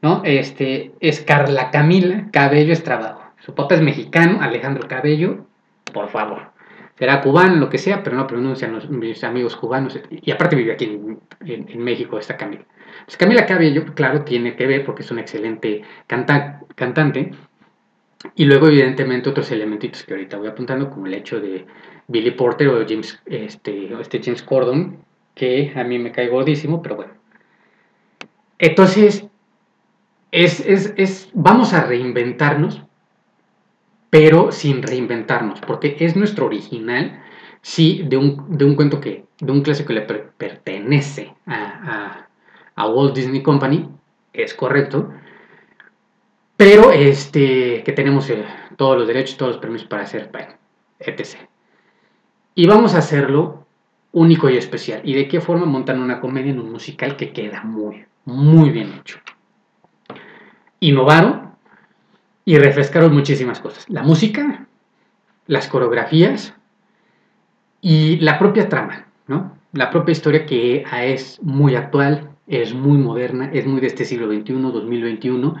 ¿No? 0.00 0.22
Este, 0.24 0.92
es 1.00 1.20
Carla 1.20 1.72
Camila 1.72 2.28
Cabello 2.32 2.72
Estrabajo. 2.72 3.24
Su 3.40 3.56
papá 3.56 3.74
es 3.74 3.82
mexicano, 3.82 4.40
Alejandro 4.40 4.86
Cabello, 4.86 5.46
por 5.92 6.08
favor. 6.10 6.52
Será 6.96 7.20
cubano, 7.22 7.56
lo 7.56 7.68
que 7.68 7.78
sea, 7.78 8.04
pero 8.04 8.14
no 8.14 8.28
pronuncian 8.28 8.72
los, 8.72 8.88
mis 8.88 9.24
amigos 9.24 9.56
cubanos. 9.56 9.98
Y 10.10 10.30
aparte 10.30 10.54
vive 10.54 10.74
aquí 10.74 10.84
en, 10.84 11.82
México 11.82 12.16
esta 12.16 12.36
Camila. 12.36 12.62
Pues 13.04 13.16
Camila 13.16 13.46
Cabello, 13.46 13.84
claro, 13.94 14.22
tiene 14.22 14.54
que 14.54 14.66
ver 14.66 14.84
porque 14.84 15.02
es 15.02 15.10
una 15.10 15.22
excelente 15.22 15.82
cantante 16.06 17.32
y 18.34 18.44
luego, 18.44 18.68
evidentemente, 18.68 19.30
otros 19.30 19.50
elementitos 19.50 20.04
que 20.04 20.14
ahorita 20.14 20.38
voy 20.38 20.48
apuntando, 20.48 20.90
como 20.90 21.06
el 21.06 21.14
hecho 21.14 21.40
de 21.40 21.66
Billy 22.08 22.32
Porter 22.32 22.68
o 22.68 22.86
James, 22.88 23.20
este, 23.26 23.92
este 24.00 24.22
James 24.22 24.42
Cordon, 24.42 24.98
que 25.34 25.72
a 25.74 25.84
mí 25.84 25.98
me 25.98 26.12
cae 26.12 26.28
gordísimo, 26.28 26.82
pero 26.82 26.96
bueno. 26.96 27.12
Entonces, 28.58 29.26
es, 30.30 30.60
es, 30.60 31.30
vamos 31.34 31.72
a 31.74 31.84
reinventarnos, 31.84 32.82
pero 34.10 34.52
sin 34.52 34.82
reinventarnos, 34.82 35.60
porque 35.60 35.96
es 36.00 36.16
nuestro 36.16 36.46
original, 36.46 37.22
sí, 37.60 38.04
de 38.06 38.16
un, 38.16 38.56
de 38.56 38.64
un 38.64 38.76
cuento 38.76 39.00
que, 39.00 39.24
de 39.40 39.52
un 39.52 39.62
clásico 39.62 39.88
que 39.88 39.94
le 39.94 40.02
pertenece 40.02 41.34
a, 41.46 42.28
a 42.74 42.88
Walt 42.88 43.14
Disney 43.14 43.42
Company, 43.42 43.88
es 44.32 44.54
correcto, 44.54 45.10
pero 46.56 46.92
este, 46.92 47.82
que 47.82 47.92
tenemos 47.92 48.28
eh, 48.30 48.44
todos 48.76 48.96
los 48.98 49.06
derechos, 49.06 49.36
todos 49.36 49.52
los 49.52 49.60
permisos 49.60 49.88
para 49.88 50.02
hacer, 50.02 50.30
etc. 50.98 51.36
Y 52.54 52.66
vamos 52.66 52.94
a 52.94 52.98
hacerlo 52.98 53.66
único 54.12 54.48
y 54.50 54.56
especial. 54.56 55.00
¿Y 55.04 55.14
de 55.14 55.28
qué 55.28 55.40
forma 55.40 55.66
montan 55.66 56.00
una 56.00 56.20
comedia 56.20 56.52
en 56.52 56.60
un 56.60 56.70
musical 56.70 57.16
que 57.16 57.32
queda 57.32 57.62
muy, 57.64 58.04
muy 58.24 58.70
bien 58.70 58.92
hecho? 59.00 59.18
Innovaron 60.80 61.52
y 62.44 62.58
refrescaron 62.58 63.14
muchísimas 63.14 63.60
cosas. 63.60 63.88
La 63.88 64.02
música, 64.02 64.66
las 65.46 65.68
coreografías 65.68 66.54
y 67.80 68.18
la 68.18 68.38
propia 68.38 68.68
trama, 68.68 69.06
¿no? 69.26 69.56
La 69.72 69.90
propia 69.90 70.12
historia 70.12 70.44
que 70.44 70.84
es 71.04 71.42
muy 71.42 71.74
actual, 71.76 72.30
es 72.46 72.74
muy 72.74 72.98
moderna, 72.98 73.50
es 73.52 73.66
muy 73.66 73.80
de 73.80 73.86
este 73.86 74.04
siglo 74.04 74.26
XXI, 74.26 74.52
2021 74.52 75.54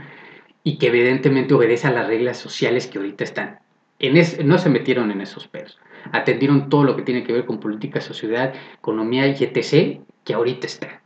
y 0.64 0.78
que 0.78 0.88
evidentemente 0.88 1.54
obedece 1.54 1.88
a 1.88 1.92
las 1.92 2.06
reglas 2.06 2.36
sociales 2.36 2.86
que 2.86 2.98
ahorita 2.98 3.24
están. 3.24 3.60
En 3.98 4.14
no 4.46 4.58
se 4.58 4.68
metieron 4.68 5.10
en 5.10 5.20
esos 5.20 5.46
pedos. 5.46 5.78
Atendieron 6.10 6.68
todo 6.68 6.84
lo 6.84 6.96
que 6.96 7.02
tiene 7.02 7.22
que 7.22 7.32
ver 7.32 7.46
con 7.46 7.60
política, 7.60 8.00
sociedad, 8.00 8.52
economía 8.78 9.28
y 9.28 9.44
etc. 9.44 10.00
que 10.24 10.34
ahorita 10.34 10.66
está. 10.66 11.02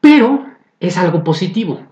Pero 0.00 0.46
es 0.80 0.98
algo 0.98 1.22
positivo, 1.22 1.86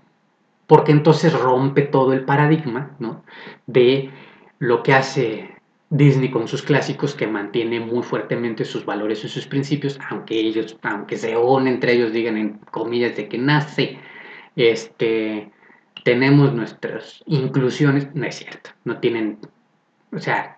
porque 0.67 0.91
entonces 0.91 1.33
rompe 1.33 1.83
todo 1.83 2.11
el 2.11 2.25
paradigma 2.25 2.95
¿no? 2.99 3.23
de 3.67 4.11
lo 4.59 4.83
que 4.83 4.93
hace 4.93 5.55
Disney 5.89 6.29
con 6.29 6.47
sus 6.47 6.61
clásicos, 6.61 7.15
que 7.15 7.27
mantiene 7.27 7.79
muy 7.79 8.03
fuertemente 8.03 8.65
sus 8.65 8.85
valores 8.85 9.23
y 9.23 9.29
sus 9.29 9.47
principios, 9.47 9.99
aunque 10.09 10.39
ellos, 10.39 10.77
aunque 10.81 11.17
se 11.17 11.37
unen 11.37 11.75
entre 11.75 11.93
ellos, 11.93 12.11
digan 12.11 12.37
en 12.37 12.57
comillas 12.71 13.15
de 13.15 13.27
que 13.27 13.37
nace 13.37 13.97
este 14.55 15.51
tenemos 16.03 16.53
nuestras 16.53 17.23
inclusiones, 17.25 18.13
no 18.15 18.25
es 18.25 18.35
cierto, 18.35 18.71
no 18.83 18.99
tienen, 18.99 19.39
o 20.11 20.19
sea, 20.19 20.55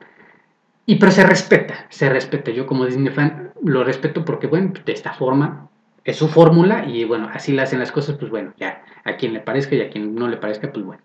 y 0.86 0.96
pero 0.96 1.12
se 1.12 1.24
respeta, 1.24 1.86
se 1.90 2.10
respeta. 2.10 2.52
Yo 2.52 2.66
como 2.66 2.86
Disney 2.86 3.14
fan 3.14 3.54
lo 3.62 3.84
respeto 3.84 4.26
porque, 4.26 4.48
bueno, 4.48 4.74
de 4.86 4.92
esta 4.92 5.14
forma 5.14 5.70
es 6.04 6.18
su 6.18 6.28
fórmula 6.28 6.86
y 6.86 7.06
bueno, 7.06 7.30
así 7.34 7.54
le 7.54 7.62
hacen 7.62 7.80
las 7.80 7.92
cosas, 7.92 8.18
pues 8.18 8.30
bueno, 8.30 8.54
ya, 8.58 8.84
a 9.06 9.16
quien 9.16 9.34
le 9.34 9.40
parezca 9.40 9.76
y 9.76 9.82
a 9.82 9.90
quien 9.90 10.16
no 10.16 10.28
le 10.28 10.38
parezca, 10.38 10.72
pues 10.72 10.86
bueno. 10.86 11.02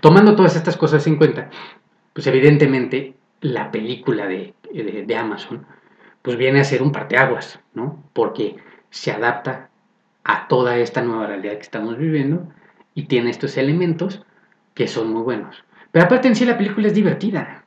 Tomando 0.00 0.36
todas 0.36 0.54
estas 0.54 0.76
cosas 0.76 1.06
en 1.06 1.16
cuenta, 1.16 1.50
pues 2.12 2.26
evidentemente 2.26 3.14
la 3.40 3.70
película 3.70 4.26
de, 4.26 4.54
de, 4.72 5.04
de 5.04 5.16
Amazon, 5.16 5.66
pues 6.22 6.36
viene 6.36 6.60
a 6.60 6.64
ser 6.64 6.82
un 6.82 6.92
parteaguas, 6.92 7.58
¿no? 7.74 8.02
Porque 8.12 8.56
se 8.90 9.10
adapta 9.10 9.70
a 10.22 10.46
toda 10.46 10.78
esta 10.78 11.02
nueva 11.02 11.26
realidad 11.26 11.54
que 11.54 11.62
estamos 11.62 11.98
viviendo 11.98 12.48
y 12.94 13.04
tiene 13.04 13.30
estos 13.30 13.56
elementos 13.56 14.22
que 14.74 14.88
son 14.88 15.12
muy 15.12 15.22
buenos. 15.22 15.64
Pero 15.90 16.06
aparte 16.06 16.28
en 16.28 16.36
sí 16.36 16.44
la 16.44 16.58
película 16.58 16.88
es 16.88 16.94
divertida. 16.94 17.64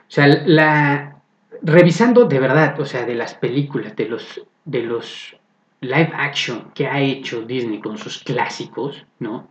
O 0.00 0.10
sea, 0.14 0.26
la 0.26 1.16
revisando 1.62 2.24
de 2.24 2.38
verdad, 2.38 2.78
o 2.80 2.84
sea, 2.84 3.04
de 3.04 3.14
las 3.14 3.34
películas, 3.34 3.96
de 3.96 4.06
los 4.06 4.42
de 4.64 4.82
los 4.82 5.36
live 5.80 6.12
action 6.14 6.70
que 6.74 6.86
ha 6.86 7.00
hecho 7.00 7.42
Disney 7.42 7.80
con 7.80 7.98
sus 7.98 8.22
clásicos, 8.22 9.04
¿no? 9.18 9.48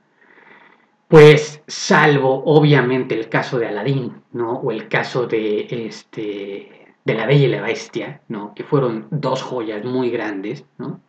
Pues 1.07 1.61
salvo 1.67 2.43
obviamente 2.45 3.19
el 3.19 3.27
caso 3.27 3.59
de 3.59 3.67
Aladdin, 3.67 4.21
¿no? 4.31 4.53
O 4.53 4.71
el 4.71 4.87
caso 4.87 5.27
de 5.27 5.67
este 5.69 6.95
de 7.03 7.13
La 7.13 7.25
Bella 7.25 7.45
y 7.47 7.49
la 7.49 7.61
Bestia, 7.61 8.21
¿no? 8.29 8.53
Que 8.53 8.63
fueron 8.63 9.07
dos 9.09 9.41
joyas 9.41 9.83
muy 9.83 10.09
grandes, 10.09 10.65
¿no? 10.77 11.01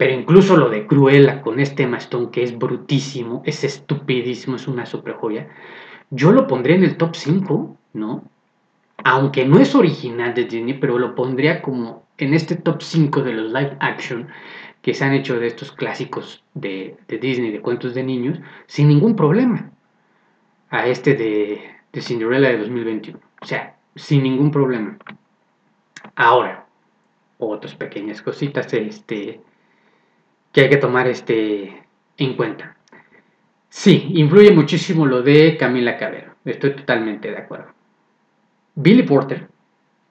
Pero 0.00 0.14
incluso 0.14 0.56
lo 0.56 0.70
de 0.70 0.86
Cruella 0.86 1.42
con 1.42 1.60
este 1.60 1.82
Stone, 1.98 2.30
que 2.32 2.42
es 2.42 2.56
brutísimo, 2.56 3.42
es 3.44 3.64
estupidísimo, 3.64 4.56
es 4.56 4.66
una 4.66 4.86
super 4.86 5.12
joya, 5.12 5.46
yo 6.08 6.32
lo 6.32 6.46
pondría 6.46 6.76
en 6.76 6.84
el 6.84 6.96
top 6.96 7.14
5, 7.14 7.76
¿no? 7.92 8.24
Aunque 9.04 9.44
no 9.44 9.58
es 9.58 9.74
original 9.74 10.32
de 10.32 10.44
Disney, 10.44 10.78
pero 10.78 10.98
lo 10.98 11.14
pondría 11.14 11.60
como 11.60 12.06
en 12.16 12.32
este 12.32 12.56
top 12.56 12.80
5 12.80 13.20
de 13.20 13.32
los 13.34 13.52
live 13.52 13.76
action 13.78 14.28
que 14.80 14.94
se 14.94 15.04
han 15.04 15.12
hecho 15.12 15.38
de 15.38 15.48
estos 15.48 15.70
clásicos 15.70 16.42
de, 16.54 16.96
Disney, 17.06 17.50
de 17.50 17.60
cuentos 17.60 17.92
de 17.92 18.02
niños, 18.02 18.40
sin 18.68 18.88
ningún 18.88 19.14
problema. 19.14 19.70
A 20.70 20.86
este 20.86 21.14
de, 21.14 21.60
de 21.92 22.00
Cinderella 22.00 22.48
de 22.48 22.56
2021. 22.56 23.20
O 23.42 23.44
sea, 23.44 23.76
sin 23.96 24.22
ningún 24.22 24.50
problema. 24.50 24.96
Ahora, 26.14 26.64
otras 27.36 27.74
pequeñas 27.74 28.22
cositas, 28.22 28.72
este, 28.72 29.42
que 30.52 30.62
hay 30.62 30.68
que 30.68 30.76
tomar 30.76 31.06
este, 31.06 31.82
en 32.16 32.36
cuenta. 32.36 32.76
Sí, 33.68 34.10
influye 34.14 34.50
muchísimo 34.50 35.06
lo 35.06 35.22
de 35.22 35.56
Camila 35.56 35.96
Cabello, 35.96 36.34
estoy 36.44 36.74
totalmente 36.74 37.30
de 37.30 37.38
acuerdo. 37.38 37.68
Billy 38.74 39.04
Porter, 39.04 39.48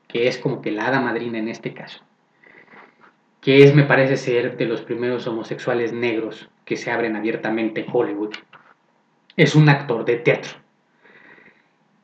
que 0.07 0.27
es 0.27 0.37
como 0.37 0.61
que 0.61 0.71
la 0.71 0.87
hada 0.87 1.01
madrina 1.01 1.39
en 1.39 1.49
este 1.49 1.73
caso, 1.73 2.01
que 3.41 3.63
es, 3.63 3.75
me 3.75 3.83
parece 3.83 4.17
ser, 4.17 4.57
de 4.57 4.65
los 4.65 4.81
primeros 4.81 5.27
homosexuales 5.27 5.91
negros 5.93 6.49
que 6.65 6.77
se 6.77 6.91
abren 6.91 7.15
abiertamente 7.15 7.81
en 7.81 7.87
Hollywood, 7.91 8.33
es 9.35 9.55
un 9.55 9.69
actor 9.69 10.05
de 10.05 10.17
teatro. 10.17 10.51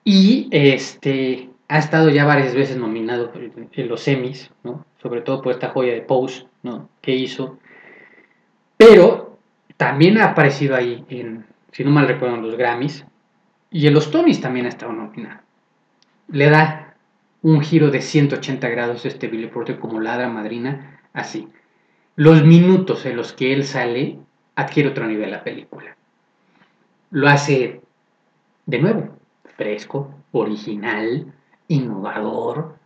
Y 0.03 0.47
este, 0.51 1.49
ha 1.67 1.79
estado 1.79 2.09
ya 2.09 2.25
varias 2.25 2.53
veces 2.53 2.77
nominado 2.77 3.31
en 3.35 3.87
los 3.87 4.07
Emmys, 4.07 4.51
¿no? 4.63 4.85
sobre 5.01 5.21
todo 5.21 5.41
por 5.41 5.53
esta 5.53 5.69
joya 5.69 5.93
de 5.93 6.01
Pose 6.01 6.45
¿no? 6.63 6.89
que 7.01 7.15
hizo 7.15 7.59
pero 8.77 9.37
también 9.77 10.17
ha 10.17 10.25
aparecido 10.25 10.75
ahí, 10.75 11.05
en, 11.09 11.45
si 11.71 11.83
no 11.83 11.91
mal 11.91 12.07
recuerdo, 12.07 12.35
en 12.35 12.43
los 12.43 12.57
Grammys. 12.57 13.05
Y 13.71 13.87
en 13.87 13.93
los 13.93 14.11
Tonys 14.11 14.39
también 14.39 14.65
ha 14.65 14.69
estado 14.69 14.93
nominado. 14.93 15.41
Le 16.29 16.49
da 16.49 16.95
un 17.41 17.61
giro 17.61 17.91
de 17.91 18.01
180 18.01 18.67
grados 18.69 19.05
este 19.05 19.27
Billy 19.27 19.47
Porter 19.47 19.79
como 19.79 19.99
ladra 19.99 20.29
madrina, 20.29 21.01
así. 21.13 21.47
Los 22.15 22.43
minutos 22.43 23.05
en 23.05 23.17
los 23.17 23.33
que 23.33 23.53
él 23.53 23.65
sale 23.65 24.17
adquiere 24.55 24.89
otro 24.89 25.05
nivel 25.05 25.31
la 25.31 25.43
película. 25.43 25.95
Lo 27.11 27.27
hace 27.27 27.81
de 28.65 28.79
nuevo, 28.79 29.17
fresco, 29.57 30.11
original, 30.31 31.33
innovador, 31.67 32.77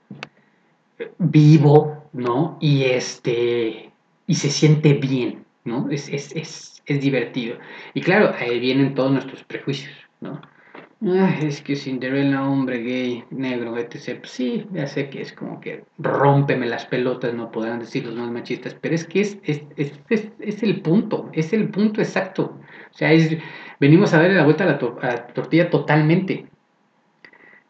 vivo, 1.17 2.09
¿no? 2.13 2.57
Y 2.59 2.85
este 2.85 3.91
y 4.27 4.35
se 4.35 4.49
siente 4.49 4.93
bien. 4.93 5.45
¿No? 5.69 5.89
Es, 5.89 6.09
es, 6.09 6.35
es, 6.35 6.83
es 6.85 6.99
divertido. 6.99 7.57
Y 7.93 8.01
claro, 8.01 8.33
ahí 8.37 8.59
vienen 8.59 8.95
todos 8.95 9.11
nuestros 9.11 9.43
prejuicios, 9.43 9.95
¿no? 10.19 10.41
Es 11.01 11.61
que 11.61 11.77
Cinderella, 11.77 12.43
hombre 12.43 12.79
gay, 12.83 13.23
negro, 13.29 13.77
etc. 13.77 14.19
Pues 14.19 14.31
sí, 14.31 14.67
ya 14.73 14.85
sé 14.85 15.09
que 15.09 15.21
es 15.21 15.31
como 15.31 15.61
que 15.61 15.85
rómpeme 15.97 16.65
las 16.65 16.85
pelotas, 16.87 17.33
no 17.33 17.51
podrán 17.51 17.79
decir 17.79 18.05
los 18.05 18.15
más 18.15 18.29
machistas, 18.29 18.73
pero 18.73 18.95
es 18.95 19.05
que 19.05 19.21
es, 19.21 19.37
es, 19.43 19.63
es, 19.77 20.29
es, 20.39 20.63
el 20.63 20.81
punto, 20.81 21.29
es 21.31 21.53
el 21.53 21.69
punto 21.69 22.01
exacto. 22.01 22.59
O 22.91 22.97
sea, 22.97 23.11
venimos 23.79 24.13
a 24.13 24.19
darle 24.19 24.35
la 24.35 24.43
vuelta 24.43 24.65
a 24.65 24.67
la, 24.67 25.27
tortilla 25.27 25.69
totalmente. 25.69 26.47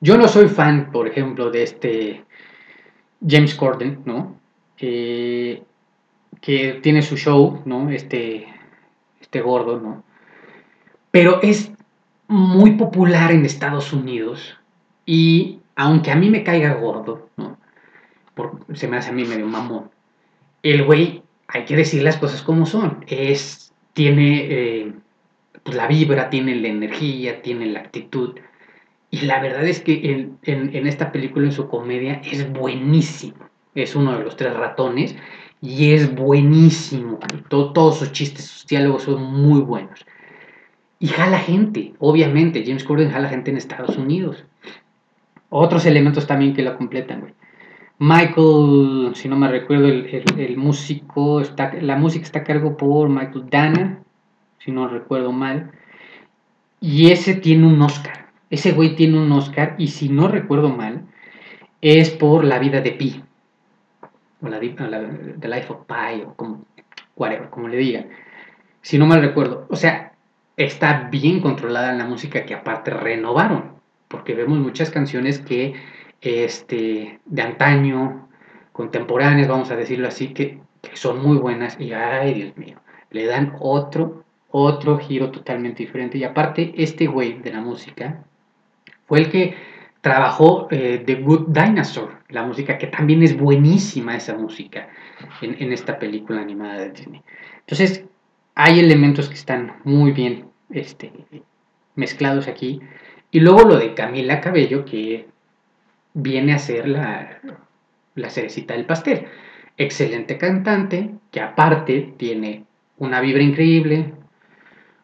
Yo 0.01 0.17
no 0.17 0.27
soy 0.27 0.47
fan, 0.47 0.91
por 0.91 1.07
ejemplo, 1.07 1.51
de 1.51 1.63
este 1.63 2.23
James 3.27 3.53
Corden, 3.53 4.01
¿no? 4.05 4.39
Eh, 4.79 5.62
que 6.41 6.80
tiene 6.82 7.02
su 7.02 7.17
show, 7.17 7.62
¿no? 7.65 7.89
Este, 7.89 8.47
este 9.19 9.41
gordo, 9.41 9.80
¿no? 9.80 10.04
Pero 11.12 11.41
es 11.41 11.71
muy 12.28 12.71
popular 12.73 13.32
en 13.32 13.43
Estados 13.43 13.91
Unidos 13.91 14.56
Y 15.06 15.60
aunque 15.75 16.12
a 16.12 16.15
mí 16.15 16.30
me 16.30 16.43
caiga 16.43 16.75
gordo, 16.75 17.30
¿no? 17.38 17.58
se 18.73 18.88
me 18.88 18.97
hace 18.97 19.10
a 19.10 19.13
mí 19.13 19.25
medio 19.25 19.47
mamón, 19.47 19.89
el 20.63 20.84
güey, 20.84 21.23
hay 21.47 21.65
que 21.65 21.75
decir 21.75 22.04
las 22.04 22.17
cosas 22.17 22.41
como 22.41 22.65
son. 22.65 23.04
Es, 23.08 23.73
tiene 23.93 24.47
eh, 24.49 24.93
pues, 25.63 25.75
la 25.75 25.88
vibra, 25.88 26.30
tiene 26.30 26.56
la 26.56 26.67
energía, 26.67 27.41
tiene 27.41 27.65
la 27.67 27.80
actitud. 27.80 28.36
Y 29.12 29.21
la 29.21 29.41
verdad 29.41 29.65
es 29.65 29.80
que 29.82 30.38
en, 30.43 30.88
esta 30.88 31.12
película, 31.12 31.47
en 31.47 31.52
su 31.52 31.67
comedia, 31.67 32.21
es 32.23 32.52
buenísimo. 32.52 33.49
Es 33.73 33.95
uno 33.95 34.17
de 34.17 34.23
los 34.23 34.36
tres 34.36 34.54
ratones 34.54 35.15
y 35.62 35.91
es 35.93 36.13
buenísimo. 36.15 37.19
todos 37.50 38.00
sus 38.00 38.12
chistes, 38.12 38.45
sus 38.45 38.67
diálogos 38.67 39.04
son 39.04 39.24
muy 39.24 39.62
buenos. 39.62 40.06
Y 41.00 41.08
jala 41.08 41.39
gente, 41.39 41.93
obviamente. 42.00 42.63
James 42.65 42.84
Corden 42.84 43.12
jala 43.12 43.30
gente 43.30 43.52
en 43.52 43.58
Estados 43.58 43.98
Unidos. 43.98 44.43
Otros 45.50 45.86
elementos 45.86 46.28
también 46.28 46.54
que 46.54 46.62
lo 46.62 46.78
completan, 46.78 47.22
güey. 47.22 47.34
Michael, 48.02 49.12
si 49.15 49.28
no 49.28 49.36
me 49.36 49.50
recuerdo, 49.50 49.88
el, 49.88 50.56
músico, 50.56 51.41
está, 51.41 51.74
la 51.82 51.98
música 51.98 52.24
está 52.24 52.39
a 52.39 52.43
cargo 52.45 52.78
por 52.78 53.10
Michael 53.10 53.50
Dana, 53.50 54.00
si 54.60 54.72
no 54.72 54.88
recuerdo 54.88 55.34
mal. 55.34 55.72
Y 56.80 57.12
ese 57.12 57.34
tiene 57.34 57.67
un 57.67 57.82
Oscar. 57.82 58.30
Ese 58.50 58.72
güey 58.72 58.95
tiene 58.95 59.19
un 59.19 59.32
Oscar 59.34 59.76
y 59.78 59.88
si 59.88 60.08
no 60.08 60.30
recuerdo 60.30 60.69
mal, 60.69 61.04
es 61.82 62.10
por 62.10 62.45
La 62.45 62.60
vida 62.60 62.80
de 62.80 62.91
Pi. 62.91 63.24
O 64.41 64.47
la, 64.47 64.60
The 64.60 65.47
Life 65.47 65.73
of 65.73 65.86
Pi, 65.86 66.21
o 66.25 66.34
como, 66.36 66.65
como 67.49 67.67
le 67.67 67.78
digan. 67.78 68.10
Si 68.82 68.97
no 68.97 69.06
mal 69.06 69.21
recuerdo. 69.21 69.67
O 69.69 69.75
sea, 69.75 70.13
está 70.58 71.10
bien 71.12 71.41
controlada 71.41 71.93
la 71.93 72.06
música 72.06 72.45
que 72.45 72.54
aparte 72.54 72.91
renovaron. 72.91 73.73
Porque 74.08 74.34
vemos 74.34 74.58
muchas 74.60 74.89
canciones 74.89 75.39
que 75.39 75.75
este, 76.21 77.19
de 77.25 77.41
antaño, 77.41 78.28
contemporáneas, 78.71 79.47
vamos 79.47 79.71
a 79.71 79.75
decirlo 79.75 80.08
así, 80.08 80.34
que, 80.34 80.60
son 80.93 81.21
muy 81.21 81.38
buenas 81.38 81.78
y, 81.80 81.91
ay, 81.91 82.34
Dios 82.34 82.58
mío, 82.58 82.78
le 83.12 83.25
dan 83.25 83.56
otro, 83.60 84.23
otro 84.49 84.97
giro 84.97 85.30
totalmente 85.30 85.84
diferente. 85.84 86.17
Y 86.17 86.23
aparte, 86.23 86.73
este 86.78 87.08
güey 87.08 87.39
de 87.39 87.52
la 87.52 87.60
música 87.60 88.23
fue 89.06 89.19
el 89.19 89.30
que 89.30 89.56
trabajó 90.01 90.67
eh, 90.71 91.03
The 91.05 91.15
Good 91.15 91.49
Dinosaur, 91.49 92.19
la 92.29 92.43
música 92.45 92.77
que 92.77 92.88
también 92.88 93.23
es 93.23 93.38
buenísima 93.38 94.15
esa 94.15 94.38
música 94.38 94.89
en, 95.41 95.62
en, 95.62 95.73
esta 95.73 95.99
película 95.99 96.41
animada 96.41 96.79
de 96.79 96.91
Disney. 96.91 97.21
Entonces, 97.59 98.05
hay 98.55 98.79
elementos 98.79 99.27
que 99.27 99.35
están 99.35 99.77
muy 99.83 100.12
bien 100.12 100.49
este, 100.69 101.12
mezclados 101.95 102.47
aquí. 102.47 102.81
Y 103.31 103.39
luego 103.41 103.62
lo 103.62 103.77
de 103.77 103.93
Camila 103.93 104.41
Cabello, 104.41 104.85
que 104.85 105.27
viene 106.13 106.53
a 106.53 106.59
ser 106.59 106.88
la, 106.88 107.39
la 108.15 108.29
cerecita 108.29 108.73
del 108.73 108.85
pastel. 108.85 109.27
Excelente 109.77 110.38
cantante, 110.38 111.12
que 111.31 111.41
aparte 111.41 112.13
tiene 112.17 112.65
una 112.97 113.21
vibra 113.21 113.43
increíble, 113.43 114.13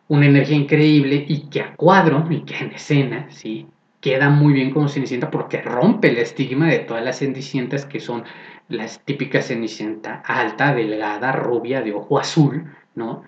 una 0.08 0.26
energía 0.26 0.58
increíble 0.58 1.26
y 1.28 1.50
que 1.50 1.62
a 1.62 1.76
cuadro 1.76 2.28
y 2.30 2.42
que 2.42 2.58
en 2.58 2.72
escena, 2.72 3.28
¿sí? 3.30 3.68
Queda 4.06 4.30
muy 4.30 4.54
bien 4.54 4.70
como 4.70 4.88
Cenicienta 4.88 5.32
porque 5.32 5.64
rompe 5.64 6.10
el 6.10 6.20
estigma 6.20 6.68
de 6.68 6.78
todas 6.78 7.04
las 7.04 7.18
Cenicientas 7.18 7.88
que 7.88 8.00
son 8.00 8.24
las 8.70 9.00
típicas 9.00 9.48
Cenicienta 9.48 10.22
alta, 10.24 10.76
delgada, 10.76 11.32
rubia, 11.32 11.82
de 11.82 11.92
ojo 11.92 12.20
azul, 12.20 12.72
¿no? 12.94 13.24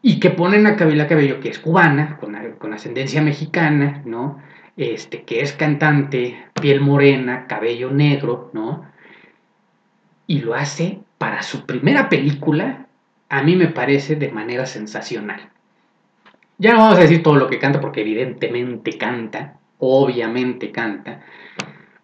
Y 0.00 0.18
que 0.18 0.30
ponen 0.30 0.66
a 0.66 0.76
Camila 0.76 1.06
Cabello, 1.06 1.40
que 1.40 1.50
es 1.50 1.58
cubana, 1.58 2.16
con, 2.16 2.34
con 2.56 2.72
ascendencia 2.72 3.20
mexicana, 3.20 4.00
¿no? 4.06 4.40
este, 4.76 5.24
que 5.24 5.42
es 5.42 5.52
cantante, 5.52 6.42
piel 6.58 6.80
morena, 6.80 7.46
cabello 7.46 7.90
negro, 7.90 8.50
¿no? 8.54 8.86
Y 10.26 10.38
lo 10.38 10.54
hace 10.54 11.00
para 11.18 11.42
su 11.42 11.66
primera 11.66 12.08
película, 12.08 12.86
a 13.28 13.42
mí 13.42 13.56
me 13.56 13.66
parece 13.66 14.16
de 14.16 14.32
manera 14.32 14.64
sensacional. 14.64 15.50
Ya 16.60 16.74
no 16.74 16.80
vamos 16.80 16.98
a 16.98 17.02
decir 17.02 17.22
todo 17.22 17.36
lo 17.36 17.48
que 17.48 17.58
canta, 17.58 17.80
porque 17.80 18.02
evidentemente 18.02 18.98
canta, 18.98 19.58
obviamente 19.78 20.70
canta, 20.70 21.22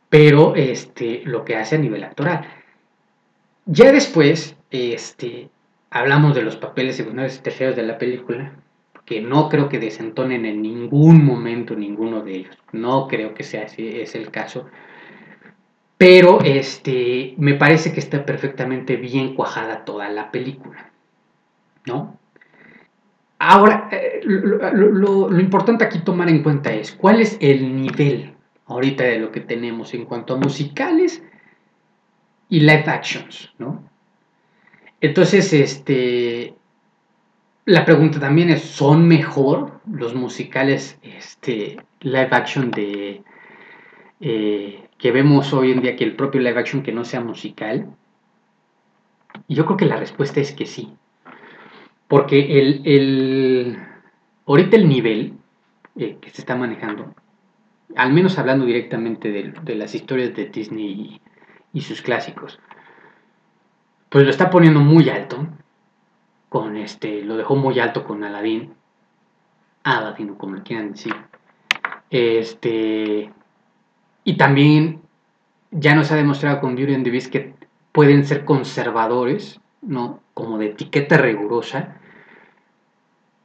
pero 0.08 0.56
este, 0.56 1.20
lo 1.26 1.44
que 1.44 1.56
hace 1.56 1.76
a 1.76 1.78
nivel 1.78 2.02
actoral. 2.02 2.48
Ya 3.66 3.92
después, 3.92 4.56
este, 4.70 5.50
hablamos 5.90 6.34
de 6.34 6.40
los 6.40 6.56
papeles 6.56 6.96
secundarios 6.96 7.36
y 7.36 7.42
terceros 7.42 7.76
de 7.76 7.82
la 7.82 7.98
película, 7.98 8.54
que 9.04 9.20
no 9.20 9.50
creo 9.50 9.68
que 9.68 9.78
desentonen 9.78 10.46
en 10.46 10.62
ningún 10.62 11.22
momento 11.22 11.76
ninguno 11.76 12.22
de 12.22 12.36
ellos. 12.36 12.56
No 12.72 13.08
creo 13.08 13.34
que 13.34 13.42
sea 13.42 13.64
así, 13.64 13.86
es 13.86 14.14
el 14.14 14.30
caso. 14.30 14.70
Pero 15.98 16.40
este, 16.40 17.34
me 17.36 17.52
parece 17.56 17.92
que 17.92 18.00
está 18.00 18.24
perfectamente 18.24 18.96
bien 18.96 19.34
cuajada 19.34 19.84
toda 19.84 20.08
la 20.08 20.30
película. 20.30 20.90
¿No? 21.84 22.18
Ahora, 23.38 23.88
eh, 23.92 24.20
lo, 24.24 25.38
importante 25.38 25.84
aquí 25.84 25.98
tomar 25.98 26.28
en 26.28 26.42
cuenta 26.42 26.72
es 26.72 26.92
cuál 26.92 27.20
es 27.20 27.36
el 27.40 27.76
nivel 27.76 28.34
ahorita 28.66 29.04
de 29.04 29.18
lo 29.18 29.30
que 29.30 29.40
tenemos 29.40 29.92
en 29.94 30.06
cuanto 30.06 30.34
a 30.34 30.38
musicales 30.38 31.22
y 32.48 32.60
live 32.60 32.84
actions, 32.86 33.52
¿no? 33.58 33.82
Entonces, 35.00 35.52
este, 35.52 36.54
la 37.66 37.84
pregunta 37.84 38.18
también 38.18 38.48
es, 38.48 38.62
¿son 38.62 39.06
mejor 39.06 39.80
los 39.90 40.14
musicales 40.14 40.98
este, 41.02 41.76
live 42.00 42.28
action 42.30 42.70
de, 42.70 43.22
eh, 44.20 44.88
que 44.96 45.12
vemos 45.12 45.52
hoy 45.52 45.72
en 45.72 45.82
día 45.82 45.96
que 45.96 46.04
el 46.04 46.16
propio 46.16 46.40
live 46.40 46.58
action 46.58 46.82
que 46.82 46.92
no 46.92 47.04
sea 47.04 47.20
musical? 47.20 47.94
Y 49.46 49.54
yo 49.54 49.66
creo 49.66 49.76
que 49.76 49.84
la 49.84 49.96
respuesta 49.96 50.40
es 50.40 50.52
que 50.52 50.64
sí. 50.64 50.96
Porque 52.08 52.60
el, 52.60 53.78
ahorita 54.46 54.76
el 54.76 54.88
nivel 54.88 55.34
eh, 55.96 56.18
que 56.20 56.30
se 56.30 56.42
está 56.42 56.54
manejando, 56.54 57.14
al 57.96 58.12
menos 58.12 58.38
hablando 58.38 58.64
directamente 58.64 59.30
de, 59.30 59.74
las 59.74 59.94
historias 59.94 60.34
de 60.34 60.46
Disney 60.46 61.20
y 61.72 61.80
sus 61.80 62.02
clásicos, 62.02 62.60
pues 64.08 64.24
lo 64.24 64.30
está 64.30 64.50
poniendo 64.50 64.80
muy 64.80 65.08
alto 65.08 65.46
con 66.48 66.76
este, 66.76 67.22
lo 67.22 67.36
dejó 67.36 67.56
muy 67.56 67.78
alto 67.80 68.04
con 68.04 68.22
Aladdin, 68.24 68.72
Aladdin, 69.82 70.34
como 70.36 70.62
quieran 70.62 70.92
decir. 70.92 71.14
Este, 72.10 73.32
y 74.24 74.36
también 74.36 75.02
ya 75.70 75.94
nos 75.94 76.10
ha 76.12 76.16
demostrado 76.16 76.60
con 76.60 76.76
Beauty 76.76 76.94
and 76.94 77.04
the 77.04 77.10
Beast 77.10 77.30
que 77.30 77.54
pueden 77.92 78.24
ser 78.24 78.44
conservadores, 78.44 79.60
¿no? 79.86 80.20
Como 80.34 80.58
de 80.58 80.66
etiqueta 80.66 81.16
rigurosa, 81.16 81.96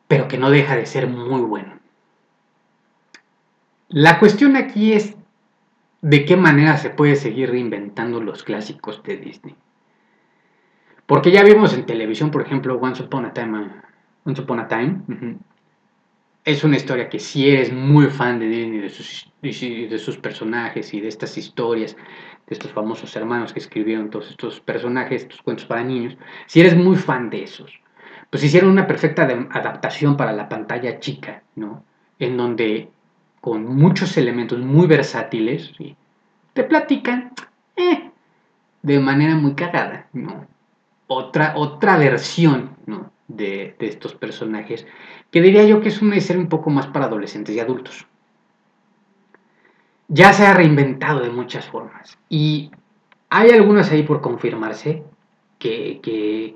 pero 0.08 0.28
que 0.28 0.38
no 0.38 0.50
deja 0.50 0.76
de 0.76 0.86
ser 0.86 1.08
muy 1.08 1.42
bueno. 1.42 1.80
La 3.88 4.20
cuestión 4.20 4.56
aquí 4.56 4.94
es 4.94 5.16
de 6.02 6.26
qué 6.26 6.36
manera 6.36 6.78
se 6.78 6.90
puede 6.90 7.16
seguir 7.16 7.52
reinventando 7.52 8.22
los 8.22 8.44
clásicos 8.44 9.04
de 9.04 9.18
Disney. 9.18 9.56
Porque 11.06 11.32
ya 11.32 11.44
vimos 11.44 11.74
en 11.74 11.86
televisión, 11.86 12.32
por 12.32 12.42
ejemplo, 12.42 12.78
Once 12.78 13.04
Upon 13.04 13.26
a 13.26 13.34
Time. 13.34 13.70
Once 14.26 14.42
Upon 14.42 14.60
a 14.60 14.68
Time. 14.68 15.02
Es 16.44 16.64
una 16.64 16.78
historia 16.78 17.10
que 17.10 17.20
si 17.20 17.50
eres 17.50 17.72
muy 17.72 18.08
fan 18.08 18.40
de 18.40 18.48
Disney, 18.48 18.80
de 18.80 18.90
sus, 18.90 19.32
de 19.42 20.00
sus 20.00 20.18
personajes 20.18 20.94
y 20.94 21.00
de 21.00 21.08
estas 21.08 21.38
historias, 21.38 21.96
de 21.96 22.54
estos 22.54 22.72
famosos 22.72 23.16
hermanos 23.16 23.54
que 23.54 23.60
escribieron 23.60 24.10
todos 24.10 24.32
estos 24.32 24.60
personajes, 24.60 25.24
estos 25.24 25.42
cuentos 25.42 25.66
para 25.66 25.84
niños, 25.84 26.18
si 26.48 26.60
eres 26.60 26.76
muy 26.76 26.96
fan 26.96 27.30
de 27.30 27.44
esos, 27.44 27.80
pues 28.30 28.44
hicieron 28.44 28.72
una 28.72 28.88
perfecta 28.88 29.24
adaptación 29.52 30.18
para 30.18 30.32
la 30.34 30.50
pantalla 30.50 31.00
chica, 31.00 31.44
¿no? 31.56 31.84
En 32.18 32.38
donde 32.38 32.90
con 33.40 33.66
muchos 33.76 34.18
elementos 34.18 34.60
muy 34.60 34.88
versátiles, 34.88 35.74
te 36.54 36.64
platican 36.64 37.34
eh, 37.76 38.12
de 38.82 39.00
manera 39.00 39.36
muy 39.36 39.54
cagada, 39.54 40.08
¿no? 40.14 40.48
otra, 41.14 41.54
otra 41.56 41.98
versión 41.98 42.78
de, 43.36 43.76
estos 43.80 44.16
personajes, 44.16 44.86
que 45.32 45.42
diría 45.42 45.64
yo 45.64 45.82
que 45.82 45.90
es 45.90 46.02
una 46.02 46.20
serie 46.20 46.42
un 46.42 46.50
poco 46.50 46.70
más 46.70 46.88
para 46.88 47.06
adolescentes 47.06 47.56
y 47.56 47.60
adultos. 47.60 48.08
Ya 50.08 50.34
se 50.34 50.46
ha 50.46 50.54
reinventado 50.54 51.22
de 51.22 51.30
muchas 51.30 51.66
formas 51.68 52.18
y 52.28 52.72
hay 53.30 53.52
algunas 53.52 53.92
ahí 53.92 54.04
por 54.04 54.22
confirmarse 54.22 55.04
que, 55.58 56.00
que, 56.02 56.56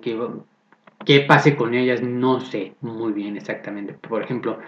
que, 1.06 1.22
pase 1.22 1.56
con 1.56 1.74
ellas, 1.74 2.02
no 2.02 2.42
sé 2.42 2.74
muy 2.82 3.14
bien 3.14 3.38
exactamente. 3.38 3.94
Por 3.94 4.24
ejemplo, 4.24 4.60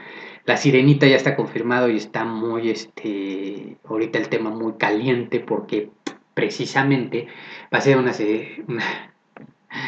la 0.46 0.56
sirenita 0.56 1.06
ya 1.08 1.18
está 1.18 1.36
confirmado 1.36 1.90
y 1.90 1.98
está 1.98 2.24
muy, 2.24 2.70
este, 2.70 3.78
ahorita 3.84 4.20
el 4.20 4.30
tema 4.30 4.52
muy 4.52 4.74
caliente 4.74 5.42
porque 5.42 5.90
precisamente 6.34 7.28
va 7.74 7.80
a 7.80 7.82
ser 7.82 7.98
una, 7.98 8.12
una, 8.68 8.84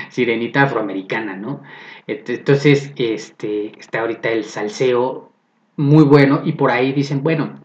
sirenita 0.10 0.64
afroamericana, 0.64 1.36
¿no? 1.36 1.62
Entonces, 2.08 2.94
este, 2.96 3.72
está 3.80 4.02
ahorita 4.02 4.30
el 4.30 4.44
salseo 4.44 5.32
muy 5.78 6.04
bueno 6.04 6.42
y 6.44 6.54
por 6.54 6.72
ahí 6.72 6.92
dicen, 6.92 7.24
bueno, 7.24 7.60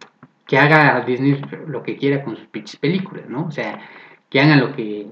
que 0.46 0.58
haga 0.58 1.00
Disney 1.00 1.40
lo 1.66 1.82
que 1.82 1.96
quiera 1.96 2.22
con 2.22 2.36
sus 2.36 2.46
pinches 2.46 2.76
películas, 2.76 3.28
¿no? 3.28 3.46
O 3.46 3.50
sea, 3.50 3.80
que 4.30 4.40
hagan 4.40 4.60
lo 4.60 4.74
que 4.74 5.06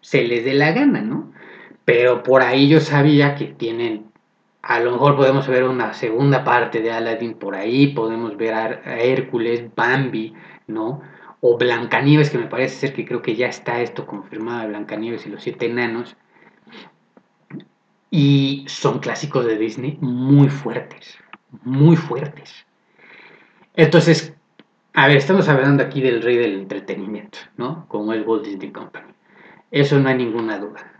se 0.00 0.22
les 0.22 0.44
dé 0.44 0.54
la 0.54 0.72
gana, 0.72 1.00
¿no? 1.00 1.32
Pero 1.84 2.22
por 2.22 2.42
ahí 2.42 2.68
yo 2.68 2.80
sabía 2.80 3.34
que 3.34 3.46
tienen, 3.46 4.06
a 4.62 4.80
lo 4.80 4.92
mejor 4.92 5.16
podemos 5.16 5.46
ver 5.48 5.64
una 5.64 5.92
segunda 5.94 6.44
parte 6.44 6.80
de 6.80 6.92
Aladdin 6.92 7.34
por 7.34 7.54
ahí, 7.54 7.88
podemos 7.88 8.36
ver 8.36 8.54
a 8.54 9.00
Hércules, 9.00 9.64
Bambi, 9.74 10.34
¿no? 10.66 11.00
O 11.40 11.58
Blancanieves, 11.58 12.30
que 12.30 12.38
me 12.38 12.46
parece 12.46 12.76
ser 12.76 12.92
que 12.92 13.04
creo 13.04 13.22
que 13.22 13.36
ya 13.36 13.48
está 13.48 13.80
esto 13.82 14.06
confirmado, 14.06 14.68
Blancanieves 14.68 15.26
y 15.26 15.30
los 15.30 15.42
siete 15.42 15.66
enanos. 15.66 16.16
Y 18.10 18.64
son 18.68 19.00
clásicos 19.00 19.44
de 19.44 19.58
Disney 19.58 19.98
muy 20.00 20.48
fuertes, 20.48 21.18
muy 21.64 21.96
fuertes. 21.96 22.66
Entonces, 23.74 24.34
a 24.94 25.08
ver, 25.08 25.18
estamos 25.18 25.48
hablando 25.48 25.82
aquí 25.82 26.00
del 26.00 26.22
rey 26.22 26.36
del 26.36 26.54
entretenimiento, 26.54 27.38
¿no? 27.56 27.86
Como 27.88 28.12
es 28.12 28.26
Walt 28.26 28.46
Disney 28.46 28.70
Company. 28.70 29.12
Eso 29.70 29.98
no 29.98 30.08
hay 30.08 30.16
ninguna 30.16 30.58
duda. 30.58 30.92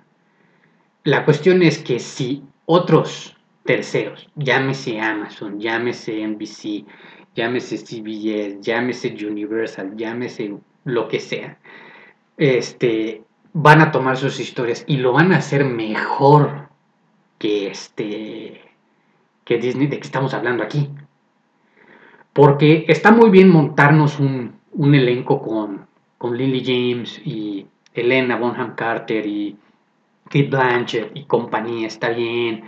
La 1.04 1.24
cuestión 1.24 1.62
es 1.62 1.78
que 1.78 1.98
si 1.98 2.42
otros 2.66 3.36
terceros, 3.64 4.28
llámese 4.34 5.00
Amazon, 5.00 5.60
llámese 5.60 6.26
NBC, 6.26 6.84
llámese 7.34 7.78
CBS, 7.78 8.60
llámese 8.60 9.14
Universal, 9.26 9.96
llámese 9.96 10.56
lo 10.84 11.08
que 11.08 11.20
sea, 11.20 11.58
este, 12.36 13.22
van 13.52 13.80
a 13.80 13.92
tomar 13.92 14.16
sus 14.16 14.40
historias 14.40 14.84
y 14.86 14.98
lo 14.98 15.12
van 15.12 15.32
a 15.32 15.38
hacer 15.38 15.64
mejor 15.64 16.65
que 17.38 17.68
este 17.68 18.62
que 19.44 19.58
Disney 19.58 19.86
de 19.86 19.98
que 19.98 20.06
estamos 20.06 20.34
hablando 20.34 20.62
aquí. 20.64 20.90
Porque 22.32 22.84
está 22.88 23.12
muy 23.12 23.30
bien 23.30 23.48
montarnos 23.48 24.18
un, 24.18 24.60
elenco 24.94 25.40
con, 25.40 25.86
con, 26.18 26.36
Lily 26.36 26.62
James 26.64 27.22
y 27.24 27.66
Elena 27.94 28.36
Bonham 28.36 28.74
Carter 28.74 29.24
y 29.24 29.56
Kate 30.24 30.48
Blanchett 30.48 31.16
y 31.16 31.24
compañía, 31.24 31.86
está 31.86 32.10
bien. 32.10 32.64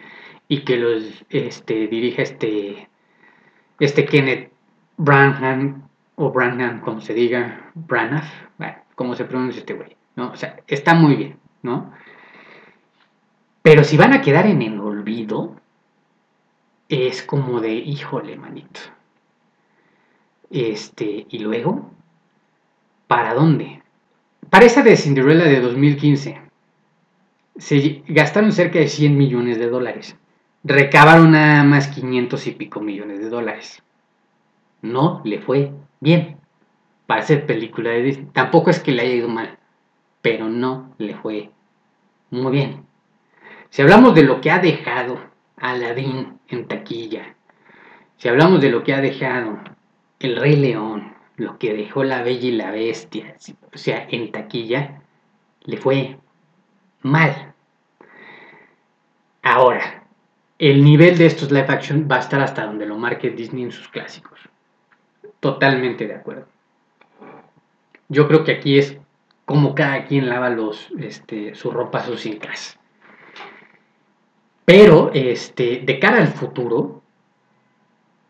Y 0.46 0.60
que 0.60 0.76
los 0.78 1.24
este, 1.28 1.88
dirige 1.88 2.22
este, 2.22 2.88
este 3.80 4.04
Kenneth 4.06 4.52
Branham, 4.96 5.82
o 6.14 6.30
Branham, 6.30 6.80
como 6.80 7.00
se 7.00 7.12
diga, 7.12 7.70
Branagh, 7.74 8.24
como 8.94 9.14
se 9.14 9.24
pronuncia 9.24 9.60
este 9.60 9.74
güey, 9.74 9.96
¿no? 10.16 10.30
O 10.30 10.36
sea, 10.36 10.60
está 10.66 10.94
muy 10.94 11.14
bien, 11.14 11.36
¿no? 11.62 11.92
Pero 13.62 13.84
si 13.84 13.96
van 13.96 14.12
a 14.12 14.20
quedar 14.20 14.46
en 14.46 14.62
el 14.62 14.80
olvido, 14.80 15.56
es 16.88 17.22
como 17.22 17.60
de, 17.60 17.74
híjole, 17.74 18.36
manito. 18.36 18.80
Este, 20.50 21.26
y 21.28 21.38
luego, 21.40 21.90
¿para 23.06 23.34
dónde? 23.34 23.82
Para 24.48 24.64
esa 24.64 24.82
de 24.82 24.96
Cinderella 24.96 25.44
de 25.44 25.60
2015, 25.60 26.40
se 27.58 28.02
gastaron 28.08 28.52
cerca 28.52 28.78
de 28.78 28.88
100 28.88 29.18
millones 29.18 29.58
de 29.58 29.68
dólares. 29.68 30.16
Recabaron 30.64 31.32
nada 31.32 31.64
más 31.64 31.88
500 31.88 32.46
y 32.46 32.52
pico 32.52 32.80
millones 32.80 33.20
de 33.20 33.28
dólares. 33.28 33.82
No 34.80 35.20
le 35.24 35.40
fue 35.40 35.72
bien 36.00 36.36
para 37.06 37.22
hacer 37.22 37.46
película 37.46 37.90
de 37.90 38.02
Disney. 38.02 38.28
Tampoco 38.32 38.70
es 38.70 38.80
que 38.80 38.92
le 38.92 39.02
haya 39.02 39.14
ido 39.14 39.28
mal, 39.28 39.58
pero 40.22 40.48
no 40.48 40.94
le 40.98 41.14
fue 41.14 41.50
muy 42.30 42.52
bien. 42.52 42.87
Si 43.70 43.82
hablamos 43.82 44.14
de 44.14 44.22
lo 44.22 44.40
que 44.40 44.50
ha 44.50 44.58
dejado 44.58 45.20
Aladdin 45.56 46.38
en 46.48 46.68
taquilla, 46.68 47.34
si 48.16 48.28
hablamos 48.28 48.60
de 48.60 48.70
lo 48.70 48.82
que 48.82 48.94
ha 48.94 49.00
dejado 49.00 49.58
el 50.20 50.36
Rey 50.36 50.56
León, 50.56 51.14
lo 51.36 51.58
que 51.58 51.74
dejó 51.74 52.02
la 52.02 52.22
Bella 52.22 52.48
y 52.48 52.52
la 52.52 52.70
Bestia, 52.70 53.36
o 53.72 53.78
sea, 53.78 54.06
en 54.10 54.32
taquilla, 54.32 55.02
le 55.62 55.76
fue 55.76 56.16
mal. 57.02 57.54
Ahora, 59.42 60.04
el 60.58 60.82
nivel 60.82 61.16
de 61.16 61.26
estos 61.26 61.52
live 61.52 61.66
action 61.68 62.08
va 62.10 62.16
a 62.16 62.20
estar 62.20 62.40
hasta 62.40 62.66
donde 62.66 62.86
lo 62.86 62.98
marque 62.98 63.30
Disney 63.30 63.62
en 63.62 63.72
sus 63.72 63.88
clásicos. 63.88 64.40
Totalmente 65.38 66.06
de 66.08 66.14
acuerdo. 66.14 66.46
Yo 68.08 68.26
creo 68.26 68.42
que 68.42 68.52
aquí 68.52 68.78
es 68.78 68.98
como 69.44 69.74
cada 69.74 70.04
quien 70.06 70.28
lava 70.28 70.50
los, 70.50 70.90
este, 70.98 71.54
su 71.54 71.70
ropa 71.70 72.04
casa. 72.40 72.77
Pero, 74.68 75.10
este, 75.14 75.80
de 75.82 75.98
cara 75.98 76.18
al 76.18 76.28
futuro, 76.28 77.02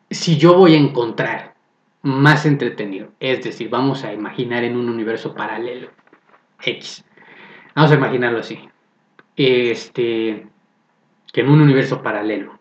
si 0.09 0.38
yo 0.38 0.55
voy 0.55 0.74
a 0.74 0.79
encontrar 0.79 1.57
más 2.03 2.46
entretenido. 2.46 3.09
Es 3.18 3.42
decir, 3.42 3.68
vamos 3.68 4.05
a 4.05 4.12
imaginar 4.12 4.62
en 4.62 4.77
un 4.77 4.88
universo 4.88 5.35
paralelo. 5.35 5.90
X. 6.62 7.05
Vamos 7.74 7.90
a 7.90 7.96
imaginarlo 7.96 8.38
así. 8.38 8.61
Este. 9.35 10.46
Que 11.33 11.40
en 11.40 11.48
un 11.48 11.61
universo 11.61 12.05
paralelo. 12.05 12.61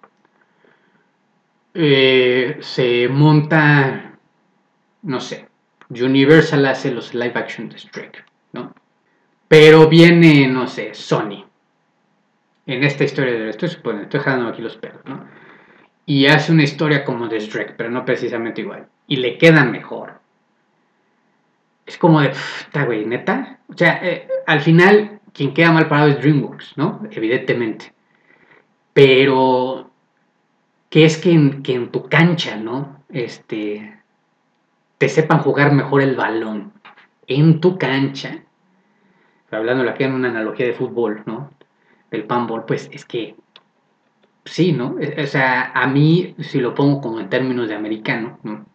Eh, 1.75 2.57
se 2.61 3.07
monta. 3.09 4.17
No 5.03 5.19
sé. 5.19 5.49
Universal 5.91 6.65
hace 6.65 6.89
los 6.89 7.13
live 7.13 7.33
action 7.35 7.69
de. 7.69 7.77
¿no? 8.53 8.73
Pero 9.47 9.87
viene, 9.87 10.47
no 10.47 10.65
sé, 10.65 10.95
Sony. 10.95 11.46
En 12.67 12.83
esta 12.83 13.03
historia 13.03 13.33
de. 13.33 13.49
Estoy 13.49 13.69
estoy 13.69 14.07
dejando 14.11 14.49
aquí 14.49 14.61
los 14.61 14.77
perros, 14.77 15.01
¿no? 15.05 15.25
Y 16.05 16.27
hace 16.27 16.51
una 16.51 16.63
historia 16.63 17.03
como 17.03 17.27
de 17.27 17.39
Shrek, 17.39 17.75
pero 17.75 17.89
no 17.89 18.05
precisamente 18.05 18.61
igual 18.61 18.87
y 19.07 19.15
le 19.15 19.37
quedan 19.37 19.71
mejor. 19.71 20.19
Es 21.85 21.97
como 21.97 22.21
de, 22.21 22.27
está 22.27 22.83
güey, 22.83 23.05
neta. 23.05 23.59
O 23.69 23.73
sea, 23.73 23.99
eh, 24.03 24.27
al 24.45 24.59
final, 24.59 25.21
quien 25.33 25.53
queda 25.53 25.71
mal 25.71 25.87
parado 25.87 26.09
es 26.09 26.19
DreamWorks, 26.19 26.77
¿no? 26.77 27.01
Evidentemente. 27.09 27.93
Pero, 28.93 29.89
que 30.89 31.05
es 31.05 31.17
que 31.17 31.31
en, 31.31 31.63
que 31.63 31.73
en 31.73 31.91
tu 31.91 32.09
cancha, 32.09 32.57
¿no? 32.57 33.03
Este, 33.09 34.01
te 34.97 35.07
sepan 35.07 35.39
jugar 35.39 35.71
mejor 35.71 36.01
el 36.01 36.15
balón. 36.15 36.73
En 37.25 37.61
tu 37.61 37.77
cancha. 37.77 38.43
Hablando 39.49 39.89
aquí 39.89 40.03
en 40.03 40.13
una 40.13 40.29
analogía 40.29 40.65
de 40.65 40.73
fútbol, 40.73 41.23
¿no? 41.25 41.51
Del 42.11 42.25
panball, 42.25 42.65
pues 42.65 42.89
es 42.91 43.05
que 43.05 43.35
sí, 44.45 44.71
¿no? 44.71 44.95
O 44.95 45.27
sea, 45.27 45.71
a 45.73 45.87
mí, 45.87 46.35
si 46.39 46.59
lo 46.59 46.73
pongo 46.73 47.01
como 47.01 47.19
en 47.19 47.29
términos 47.29 47.67
de 47.67 47.75
americano, 47.75 48.39
¿no? 48.43 48.65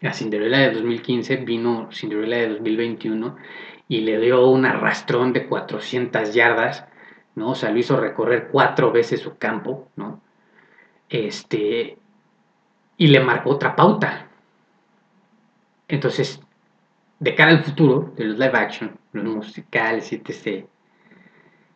La 0.00 0.12
Cinderella 0.12 0.58
de 0.58 0.72
2015 0.72 1.36
vino 1.38 1.88
Cinderella 1.90 2.36
de 2.36 2.48
2021 2.50 3.36
y 3.88 4.00
le 4.02 4.20
dio 4.20 4.48
un 4.48 4.64
arrastrón 4.64 5.32
de 5.32 5.46
400 5.48 6.34
yardas, 6.34 6.84
¿no? 7.34 7.50
O 7.50 7.54
sea, 7.54 7.70
lo 7.70 7.78
hizo 7.78 7.98
recorrer 7.98 8.48
cuatro 8.52 8.92
veces 8.92 9.20
su 9.20 9.38
campo, 9.38 9.88
¿no? 9.96 10.20
Este, 11.08 11.98
y 12.96 13.06
le 13.06 13.20
marcó 13.20 13.50
otra 13.50 13.74
pauta. 13.74 14.28
Entonces, 15.88 16.40
de 17.18 17.34
cara 17.34 17.50
al 17.50 17.64
futuro 17.64 18.12
de 18.16 18.24
los 18.24 18.38
live 18.38 18.56
action, 18.58 18.96
los 19.12 19.24
musicales, 19.24 20.12
etc., 20.12 20.66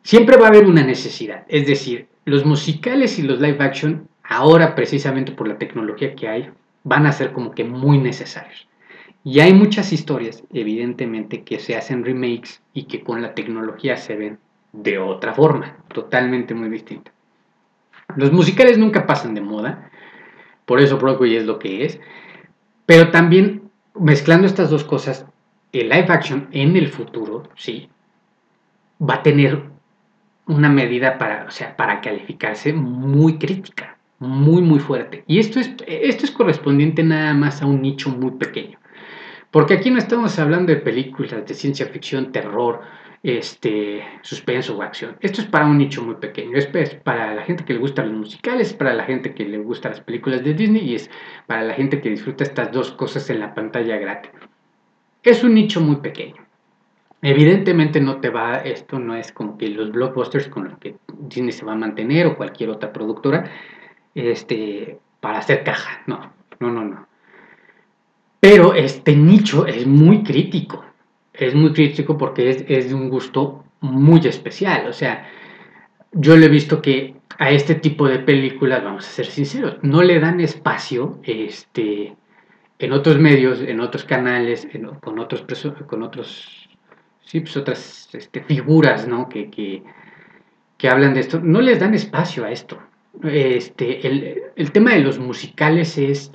siempre 0.02 0.36
va 0.36 0.46
a 0.46 0.48
haber 0.50 0.66
una 0.66 0.82
necesidad. 0.82 1.44
Es 1.48 1.66
decir, 1.66 2.08
los 2.24 2.44
musicales 2.44 3.18
y 3.18 3.22
los 3.22 3.40
live 3.40 3.58
action, 3.60 4.08
ahora 4.22 4.74
precisamente 4.74 5.32
por 5.32 5.48
la 5.48 5.58
tecnología 5.58 6.14
que 6.14 6.28
hay, 6.28 6.50
van 6.84 7.06
a 7.06 7.12
ser 7.12 7.32
como 7.32 7.52
que 7.52 7.64
muy 7.64 7.98
necesarios. 7.98 8.68
Y 9.24 9.40
hay 9.40 9.54
muchas 9.54 9.92
historias, 9.92 10.42
evidentemente, 10.52 11.44
que 11.44 11.58
se 11.60 11.76
hacen 11.76 12.04
remakes 12.04 12.60
y 12.72 12.84
que 12.84 13.02
con 13.02 13.22
la 13.22 13.34
tecnología 13.34 13.96
se 13.96 14.16
ven 14.16 14.38
de 14.72 14.98
otra 14.98 15.34
forma, 15.34 15.76
totalmente 15.88 16.54
muy 16.54 16.68
distinta. 16.68 17.12
Los 18.16 18.32
musicales 18.32 18.78
nunca 18.78 19.06
pasan 19.06 19.34
de 19.34 19.40
moda, 19.40 19.90
por 20.66 20.80
eso 20.80 20.98
Broadway 20.98 21.36
es 21.36 21.44
lo 21.44 21.58
que 21.58 21.84
es, 21.84 22.00
pero 22.86 23.10
también 23.10 23.70
mezclando 23.94 24.46
estas 24.46 24.70
dos 24.70 24.84
cosas, 24.84 25.26
el 25.72 25.88
live 25.88 26.06
action 26.08 26.48
en 26.50 26.76
el 26.76 26.88
futuro, 26.88 27.48
sí, 27.54 27.88
va 29.00 29.14
a 29.14 29.22
tener 29.22 29.71
una 30.54 30.68
medida 30.68 31.18
para, 31.18 31.44
o 31.46 31.50
sea, 31.50 31.76
para 31.76 32.00
calificarse 32.00 32.72
muy 32.72 33.38
crítica 33.38 33.96
muy, 34.22 34.62
muy 34.62 34.78
fuerte. 34.78 35.24
Y 35.26 35.38
esto 35.38 35.58
es, 35.58 35.74
esto 35.86 36.24
es 36.24 36.30
correspondiente 36.30 37.02
nada 37.02 37.34
más 37.34 37.60
a 37.60 37.66
un 37.66 37.82
nicho 37.82 38.08
muy 38.10 38.32
pequeño. 38.32 38.78
Porque 39.50 39.74
aquí 39.74 39.90
no 39.90 39.98
estamos 39.98 40.38
hablando 40.38 40.72
de 40.72 40.78
películas 40.80 41.44
de 41.46 41.54
ciencia 41.54 41.86
ficción, 41.86 42.32
terror, 42.32 42.80
este, 43.22 44.02
suspenso 44.22 44.76
o 44.76 44.82
acción. 44.82 45.16
Esto 45.20 45.42
es 45.42 45.46
para 45.46 45.66
un 45.66 45.76
nicho 45.76 46.02
muy 46.02 46.14
pequeño. 46.14 46.56
Es 46.56 46.66
para 47.04 47.34
la 47.34 47.42
gente 47.42 47.64
que 47.64 47.74
le 47.74 47.80
gustan 47.80 48.08
los 48.08 48.18
musicales, 48.18 48.72
para 48.72 48.94
la 48.94 49.04
gente 49.04 49.34
que 49.34 49.44
le 49.44 49.58
gustan 49.58 49.92
las 49.92 50.00
películas 50.00 50.42
de 50.42 50.54
Disney 50.54 50.88
y 50.88 50.94
es 50.94 51.10
para 51.46 51.62
la 51.62 51.74
gente 51.74 52.00
que 52.00 52.08
disfruta 52.08 52.44
estas 52.44 52.72
dos 52.72 52.92
cosas 52.92 53.28
en 53.28 53.40
la 53.40 53.54
pantalla 53.54 53.98
gratis. 53.98 54.30
Es 55.22 55.44
un 55.44 55.54
nicho 55.54 55.80
muy 55.80 55.96
pequeño. 55.96 56.41
Evidentemente 57.22 58.00
no 58.00 58.20
te 58.20 58.30
va, 58.30 58.56
esto 58.56 58.98
no 58.98 59.14
es 59.14 59.32
como 59.32 59.56
que 59.56 59.68
los 59.68 59.92
blockbusters 59.92 60.48
con 60.48 60.64
los 60.64 60.78
que 60.78 60.96
Disney 61.18 61.52
se 61.52 61.64
va 61.64 61.72
a 61.72 61.76
mantener 61.76 62.26
o 62.26 62.36
cualquier 62.36 62.70
otra 62.70 62.92
productora, 62.92 63.50
este, 64.14 64.98
para 65.20 65.38
hacer 65.38 65.62
caja. 65.62 66.02
No, 66.06 66.32
no, 66.58 66.70
no, 66.70 66.84
no. 66.84 67.06
Pero 68.40 68.74
este 68.74 69.14
nicho 69.14 69.66
es 69.66 69.86
muy 69.86 70.24
crítico. 70.24 70.84
Es 71.32 71.54
muy 71.54 71.72
crítico 71.72 72.18
porque 72.18 72.50
es, 72.50 72.64
es 72.68 72.88
de 72.88 72.94
un 72.94 73.08
gusto 73.08 73.64
muy 73.80 74.20
especial. 74.26 74.88
O 74.88 74.92
sea, 74.92 75.28
yo 76.12 76.36
le 76.36 76.46
he 76.46 76.48
visto 76.48 76.82
que 76.82 77.14
a 77.38 77.50
este 77.50 77.74
tipo 77.74 78.08
de 78.08 78.18
películas, 78.18 78.84
vamos 78.84 79.06
a 79.06 79.10
ser 79.10 79.26
sinceros, 79.26 79.76
no 79.82 80.02
le 80.02 80.20
dan 80.20 80.40
espacio 80.40 81.18
este, 81.22 82.14
en 82.78 82.92
otros 82.92 83.18
medios, 83.18 83.60
en 83.60 83.80
otros 83.80 84.04
canales, 84.04 84.68
con 85.00 85.18
otros, 85.18 85.44
con 85.86 86.02
otros, 86.02 86.61
sí, 87.32 87.40
pues 87.40 87.56
otras 87.56 88.10
este, 88.12 88.42
figuras, 88.42 89.08
¿no? 89.08 89.26
Que, 89.26 89.48
que, 89.50 89.82
que, 90.76 90.88
hablan 90.90 91.14
de 91.14 91.20
esto, 91.20 91.40
no 91.40 91.62
les 91.62 91.80
dan 91.80 91.94
espacio 91.94 92.44
a 92.44 92.50
esto. 92.50 92.78
Este, 93.22 94.06
el, 94.06 94.42
el 94.54 94.70
tema 94.70 94.90
de 94.92 95.00
los 95.00 95.18
musicales 95.18 95.96
es 95.96 96.30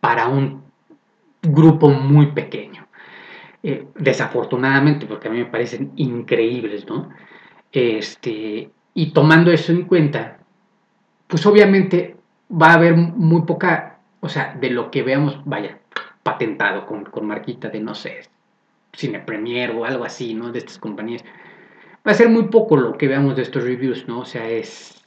para 0.00 0.28
un 0.28 0.62
grupo 1.42 1.90
muy 1.90 2.26
pequeño. 2.26 2.86
Eh, 3.64 3.88
desafortunadamente, 3.96 5.06
porque 5.06 5.26
a 5.26 5.32
mí 5.32 5.38
me 5.38 5.46
parecen 5.46 5.90
increíbles, 5.96 6.86
¿no? 6.86 7.10
Este, 7.72 8.70
y 8.94 9.10
tomando 9.10 9.50
eso 9.50 9.72
en 9.72 9.86
cuenta, 9.86 10.38
pues 11.26 11.44
obviamente 11.46 12.16
va 12.48 12.68
a 12.68 12.74
haber 12.74 12.94
muy 12.96 13.42
poca, 13.42 13.98
o 14.20 14.28
sea, 14.28 14.54
de 14.54 14.70
lo 14.70 14.92
que 14.92 15.02
veamos, 15.02 15.40
vaya, 15.44 15.80
patentado 16.22 16.86
con, 16.86 17.06
con 17.06 17.26
marquita 17.26 17.70
de, 17.70 17.80
no 17.80 17.96
sé, 17.96 18.20
Cine 18.96 19.20
Premier 19.20 19.70
o 19.70 19.84
algo 19.84 20.04
así, 20.04 20.34
¿no? 20.34 20.50
De 20.50 20.58
estas 20.58 20.78
compañías. 20.78 21.24
Va 22.06 22.12
a 22.12 22.14
ser 22.14 22.28
muy 22.28 22.44
poco 22.44 22.76
lo 22.76 22.96
que 22.96 23.08
veamos 23.08 23.36
de 23.36 23.42
estos 23.42 23.62
reviews, 23.62 24.08
¿no? 24.08 24.20
O 24.20 24.24
sea, 24.24 24.48
es 24.48 25.04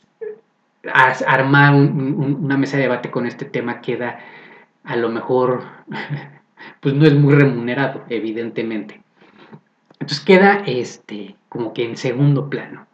armar 1.27 1.73
una 1.73 2.57
mesa 2.57 2.77
de 2.77 2.83
debate 2.83 3.11
con 3.11 3.25
este 3.25 3.45
tema 3.45 3.81
queda 3.81 4.19
a 4.83 4.95
lo 4.95 5.09
mejor, 5.09 5.63
pues 6.79 6.95
no 6.95 7.05
es 7.05 7.13
muy 7.13 7.33
remunerado, 7.33 8.05
evidentemente. 8.09 9.01
Entonces 9.93 10.21
queda 10.21 10.63
este, 10.65 11.35
como 11.49 11.73
que 11.73 11.83
en 11.83 11.97
segundo 11.97 12.49
plano. 12.49 12.87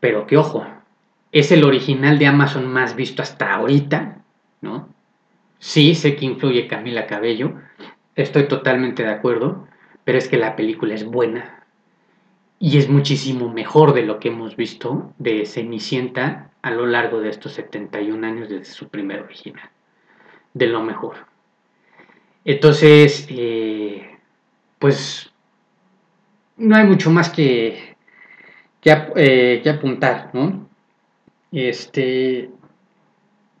Pero 0.00 0.26
que 0.26 0.36
ojo, 0.36 0.66
es 1.32 1.50
el 1.50 1.64
original 1.64 2.18
de 2.18 2.26
Amazon 2.26 2.66
más 2.72 2.94
visto 2.94 3.22
hasta 3.22 3.54
ahorita, 3.54 4.18
¿no? 4.60 4.88
Sí, 5.58 5.94
sé 5.94 6.14
que 6.14 6.24
influye 6.24 6.68
Camila 6.68 7.06
Cabello, 7.06 7.54
estoy 8.14 8.46
totalmente 8.46 9.02
de 9.02 9.10
acuerdo, 9.10 9.66
pero 10.08 10.16
es 10.16 10.26
que 10.26 10.38
la 10.38 10.56
película 10.56 10.94
es 10.94 11.04
buena 11.04 11.66
y 12.58 12.78
es 12.78 12.88
muchísimo 12.88 13.52
mejor 13.52 13.92
de 13.92 14.04
lo 14.06 14.18
que 14.18 14.28
hemos 14.28 14.56
visto 14.56 15.12
de 15.18 15.44
Cenicienta 15.44 16.50
a 16.62 16.70
lo 16.70 16.86
largo 16.86 17.20
de 17.20 17.28
estos 17.28 17.52
71 17.52 18.26
años 18.26 18.48
desde 18.48 18.72
su 18.72 18.88
primer 18.88 19.20
original. 19.20 19.68
De 20.54 20.66
lo 20.66 20.82
mejor. 20.82 21.16
Entonces, 22.46 23.26
eh, 23.28 24.16
pues 24.78 25.30
no 26.56 26.74
hay 26.74 26.86
mucho 26.86 27.10
más 27.10 27.28
que, 27.28 27.94
eh, 28.82 29.60
que, 29.62 29.68
apuntar, 29.68 30.30
¿no? 30.32 30.70
Este, 31.52 32.48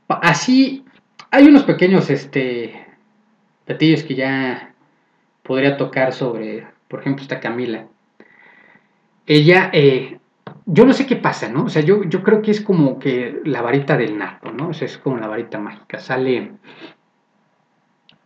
así, 0.08 0.82
hay 1.30 1.44
unos 1.44 1.64
pequeños, 1.64 2.08
este, 2.08 2.86
platillos 3.66 4.02
que 4.02 4.14
ya 4.14 4.67
podría 5.48 5.78
tocar 5.78 6.12
sobre, 6.12 6.66
por 6.88 7.00
ejemplo, 7.00 7.22
esta 7.22 7.40
Camila. 7.40 7.86
Ella, 9.26 9.70
eh, 9.72 10.18
yo 10.66 10.84
no 10.84 10.92
sé 10.92 11.06
qué 11.06 11.16
pasa, 11.16 11.48
¿no? 11.48 11.64
O 11.64 11.68
sea, 11.70 11.80
yo, 11.80 12.04
yo 12.04 12.22
creo 12.22 12.42
que 12.42 12.50
es 12.50 12.60
como 12.60 12.98
que 12.98 13.40
la 13.44 13.62
varita 13.62 13.96
del 13.96 14.18
narco, 14.18 14.52
¿no? 14.52 14.68
O 14.68 14.74
sea, 14.74 14.84
es 14.84 14.98
como 14.98 15.16
la 15.16 15.26
varita 15.26 15.58
mágica. 15.58 15.98
Sale, 15.98 16.52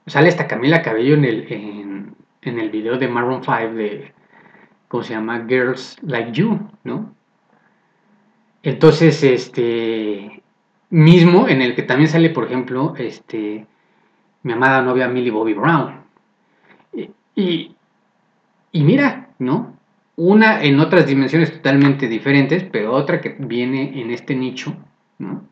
sale 0.06 0.28
esta 0.28 0.48
Camila 0.48 0.82
Cabello 0.82 1.14
en 1.14 1.24
el, 1.24 2.16
en, 2.42 2.58
el 2.58 2.70
video 2.70 2.98
de 2.98 3.06
Maroon 3.06 3.44
5 3.44 3.74
de 3.74 4.12
¿cómo 4.88 5.04
se 5.04 5.14
llama? 5.14 5.46
Girls 5.48 5.98
Like 6.02 6.32
You, 6.32 6.58
¿no? 6.82 7.14
Entonces, 8.64 9.22
este, 9.22 10.42
mismo 10.90 11.48
en 11.48 11.62
el 11.62 11.76
que 11.76 11.84
también 11.84 12.10
sale, 12.10 12.30
por 12.30 12.46
ejemplo, 12.46 12.94
este, 12.98 13.64
mi 14.42 14.52
amada 14.52 14.82
novia 14.82 15.06
Millie 15.06 15.30
Bobby 15.30 15.54
Brown. 15.54 16.01
Y, 17.34 17.74
y, 18.72 18.84
mira, 18.84 19.30
¿no? 19.38 19.76
Una 20.16 20.62
en 20.62 20.78
otras 20.80 21.06
dimensiones 21.06 21.52
totalmente 21.52 22.08
diferentes, 22.08 22.64
pero 22.64 22.92
otra 22.92 23.20
que 23.20 23.36
viene 23.38 24.00
en 24.00 24.10
este 24.10 24.34
nicho, 24.34 24.76
¿no? 25.18 25.48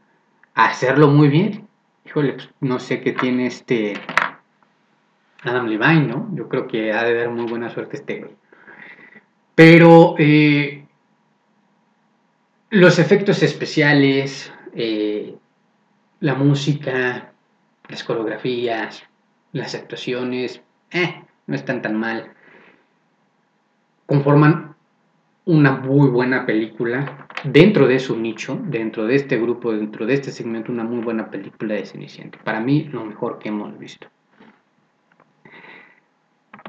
A 0.55 0.67
hacerlo 0.67 1.09
muy 1.09 1.29
bien. 1.29 1.67
Híjole, 2.05 2.35
pues, 2.35 2.51
no 2.61 2.79
sé 2.79 3.01
qué 3.01 3.13
tiene 3.13 3.47
este 3.47 3.95
Adam 5.43 5.67
Levine, 5.67 6.07
¿no? 6.07 6.29
Yo 6.35 6.49
creo 6.49 6.67
que 6.67 6.93
ha 6.93 7.05
de 7.05 7.15
dar 7.15 7.31
muy 7.31 7.47
buena 7.47 7.71
suerte 7.71 7.97
este 7.97 8.21
güey. 8.21 8.33
Pero 9.55 10.15
eh, 10.19 10.87
los 12.71 12.99
efectos 12.99 13.43
especiales, 13.43 14.53
eh, 14.75 15.35
la 16.21 16.35
música, 16.35 17.33
las 17.89 18.05
coreografías, 18.05 19.03
las 19.53 19.75
actuaciones, 19.75 20.63
eh, 20.91 21.23
no 21.51 21.57
están 21.57 21.83
tan 21.83 21.99
mal. 21.99 22.33
Conforman 24.07 24.77
una 25.45 25.73
muy 25.73 26.09
buena 26.09 26.47
película 26.47 27.27
dentro 27.43 27.89
de 27.89 27.99
su 27.99 28.17
nicho, 28.17 28.61
dentro 28.63 29.05
de 29.05 29.17
este 29.17 29.37
grupo, 29.37 29.73
dentro 29.73 30.07
de 30.07 30.15
este 30.15 30.31
segmento, 30.31 30.71
una 30.71 30.85
muy 30.85 31.03
buena 31.03 31.29
película 31.29 31.75
de 31.75 31.85
Cenicienta. 31.85 32.39
Para 32.45 32.61
mí, 32.61 32.85
lo 32.93 33.05
mejor 33.05 33.41
que 33.41 33.49
hemos 33.49 33.77
visto. 33.79 34.07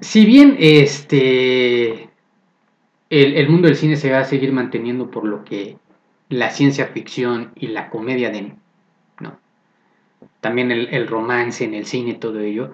Si 0.01 0.25
bien 0.25 0.55
este 0.57 2.09
el, 3.11 3.49
mundo 3.49 3.67
del 3.67 3.77
cine 3.77 3.97
se 3.97 4.11
va 4.11 4.19
a 4.19 4.23
seguir 4.23 4.51
manteniendo 4.51 5.11
por 5.11 5.25
lo 5.25 5.43
que 5.43 5.77
la 6.29 6.49
ciencia 6.49 6.87
ficción 6.87 7.51
y 7.55 7.67
la 7.67 7.91
comedia 7.91 8.31
den, 8.31 8.55
¿no? 9.19 9.37
También 10.39 10.71
el, 10.71 11.07
romance 11.07 11.63
en 11.65 11.75
el 11.75 11.85
cine, 11.85 12.15
todo 12.15 12.39
ello, 12.39 12.71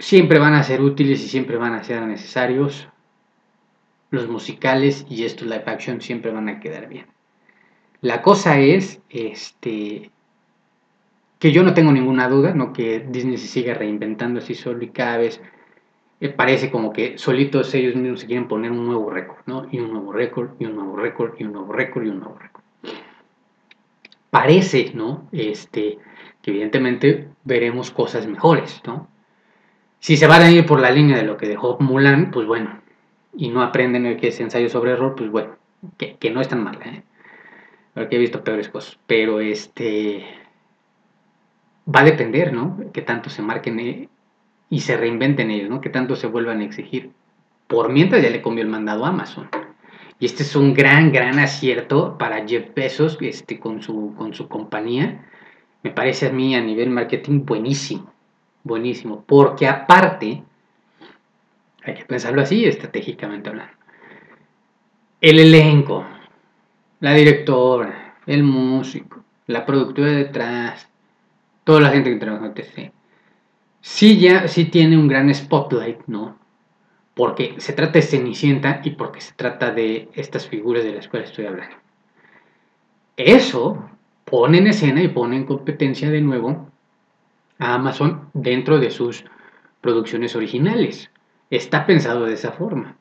siempre 0.00 0.38
van 0.38 0.54
a 0.54 0.64
ser 0.64 0.80
útiles 0.80 1.22
y 1.22 1.28
siempre 1.28 1.56
van 1.56 1.74
a 1.74 1.84
ser 1.84 2.02
necesarios. 2.02 2.88
Los 4.10 4.26
musicales 4.28 5.06
y 5.08 5.24
estos 5.24 5.46
live 5.46 5.62
action 5.66 6.00
siempre 6.00 6.32
van 6.32 6.48
a 6.48 6.58
quedar 6.58 6.88
bien. 6.88 7.06
La 8.00 8.22
cosa 8.22 8.58
es, 8.58 9.00
este, 9.10 10.10
que 11.38 11.52
yo 11.52 11.62
no 11.62 11.74
tengo 11.74 11.92
ninguna 11.92 12.28
duda, 12.28 12.54
¿no? 12.54 12.72
Que 12.72 13.00
Disney 13.00 13.36
se 13.36 13.46
siga 13.46 13.74
reinventando 13.74 14.40
así 14.40 14.54
solo 14.54 14.82
y 14.82 14.88
cada 14.88 15.18
vez 15.18 15.40
parece 16.36 16.70
como 16.70 16.92
que 16.92 17.18
solitos 17.18 17.72
ellos 17.74 17.94
mismos 17.94 18.20
se 18.20 18.26
quieren 18.26 18.48
poner 18.48 18.72
un 18.72 18.86
nuevo 18.86 19.10
récord, 19.10 19.38
¿no? 19.46 19.68
Y 19.70 19.78
un 19.78 19.92
nuevo 19.92 20.12
récord, 20.12 20.50
y 20.58 20.64
un 20.64 20.76
nuevo 20.76 20.96
récord, 20.96 21.34
y 21.38 21.44
un 21.44 21.52
nuevo 21.52 21.72
récord, 21.72 22.04
y 22.04 22.08
un 22.08 22.20
nuevo 22.20 22.38
récord. 22.38 22.64
Parece, 24.30 24.92
¿no? 24.94 25.28
Este, 25.30 25.98
que 26.42 26.50
evidentemente 26.50 27.28
veremos 27.44 27.90
cosas 27.90 28.26
mejores, 28.26 28.82
¿no? 28.86 29.08
Si 30.00 30.16
se 30.16 30.26
van 30.26 30.42
a 30.42 30.50
ir 30.50 30.64
por 30.66 30.80
la 30.80 30.90
línea 30.90 31.18
de 31.18 31.24
lo 31.24 31.36
que 31.36 31.46
dejó 31.46 31.76
Mulan, 31.78 32.30
pues 32.30 32.46
bueno, 32.46 32.80
y 33.36 33.50
no 33.50 33.62
aprenden 33.62 34.06
el 34.06 34.16
que 34.16 34.28
es 34.28 34.40
ensayo 34.40 34.68
sobre 34.70 34.92
error, 34.92 35.14
pues 35.14 35.30
bueno, 35.30 35.56
que, 35.96 36.30
no 36.30 36.40
es 36.40 36.48
tan 36.48 36.64
mala, 36.64 36.84
¿eh? 36.86 37.02
Porque 37.92 38.16
he 38.16 38.18
visto 38.18 38.42
peores 38.42 38.68
cosas, 38.68 38.98
pero 39.06 39.40
este 39.40 40.24
va 41.86 42.00
a 42.00 42.04
depender, 42.04 42.52
¿no? 42.52 42.78
Que 42.92 43.02
tanto 43.02 43.28
se 43.28 43.42
marquen 43.42 43.78
eh, 43.80 44.08
y 44.70 44.80
se 44.80 44.96
reinventen 44.96 45.50
ellos, 45.50 45.68
¿no? 45.68 45.80
Que 45.82 45.90
tanto 45.90 46.16
se 46.16 46.28
vuelvan 46.28 46.60
a 46.60 46.64
exigir. 46.64 47.10
Por 47.66 47.90
mientras 47.92 48.22
ya 48.22 48.30
le 48.30 48.42
comió 48.42 48.62
el 48.62 48.70
mandado 48.70 49.04
a 49.04 49.08
Amazon. 49.08 49.48
Y 50.18 50.26
este 50.26 50.44
es 50.44 50.56
un 50.56 50.72
gran, 50.72 51.12
gran 51.12 51.38
acierto 51.38 52.16
para 52.16 52.46
Jeff 52.46 52.74
Bezos 52.74 53.18
este, 53.20 53.58
con, 53.58 53.82
su, 53.82 54.14
con 54.16 54.34
su 54.34 54.48
compañía. 54.48 55.26
Me 55.82 55.90
parece 55.90 56.28
a 56.28 56.32
mí 56.32 56.54
a 56.54 56.60
nivel 56.60 56.90
marketing 56.90 57.44
buenísimo. 57.44 58.12
Buenísimo. 58.62 59.24
Porque 59.26 59.66
aparte, 59.66 60.42
hay 61.82 61.94
que 61.94 62.04
pensarlo 62.04 62.42
así, 62.42 62.64
estratégicamente 62.64 63.50
hablando. 63.50 63.72
El 65.20 65.38
elenco, 65.38 66.06
la 67.00 67.12
directora, 67.14 68.16
el 68.26 68.42
músico, 68.42 69.24
la 69.46 69.66
productora 69.66 70.12
detrás, 70.12 70.88
toda 71.64 71.80
la 71.80 71.90
gente 71.90 72.10
que 72.10 72.16
trabaja 72.16 72.46
en 72.46 72.54
TC 72.54 72.92
sí 73.80 74.18
ya 74.18 74.48
sí 74.48 74.66
tiene 74.66 74.96
un 74.96 75.08
gran 75.08 75.32
spotlight, 75.34 76.00
¿no? 76.06 76.38
Porque 77.14 77.54
se 77.58 77.72
trata 77.72 77.94
de 77.94 78.02
Cenicienta 78.02 78.80
y 78.84 78.90
porque 78.90 79.20
se 79.20 79.34
trata 79.34 79.72
de 79.72 80.08
estas 80.14 80.46
figuras 80.46 80.84
de 80.84 80.92
las 80.92 81.08
cuales 81.08 81.30
estoy 81.30 81.46
hablando. 81.46 81.76
Eso 83.16 83.90
pone 84.24 84.58
en 84.58 84.68
escena 84.68 85.02
y 85.02 85.08
pone 85.08 85.36
en 85.36 85.44
competencia 85.44 86.10
de 86.10 86.20
nuevo 86.20 86.70
a 87.60 87.74
Amazon 87.74 88.28
dentro 88.32 88.78
de 88.78 88.90
sus 88.90 89.24
producciones 89.80 90.34
originales. 90.34 91.10
Está 91.50 91.86
pensado 91.86 92.26
de 92.26 92.34
esa 92.34 92.52
forma. 92.52 92.96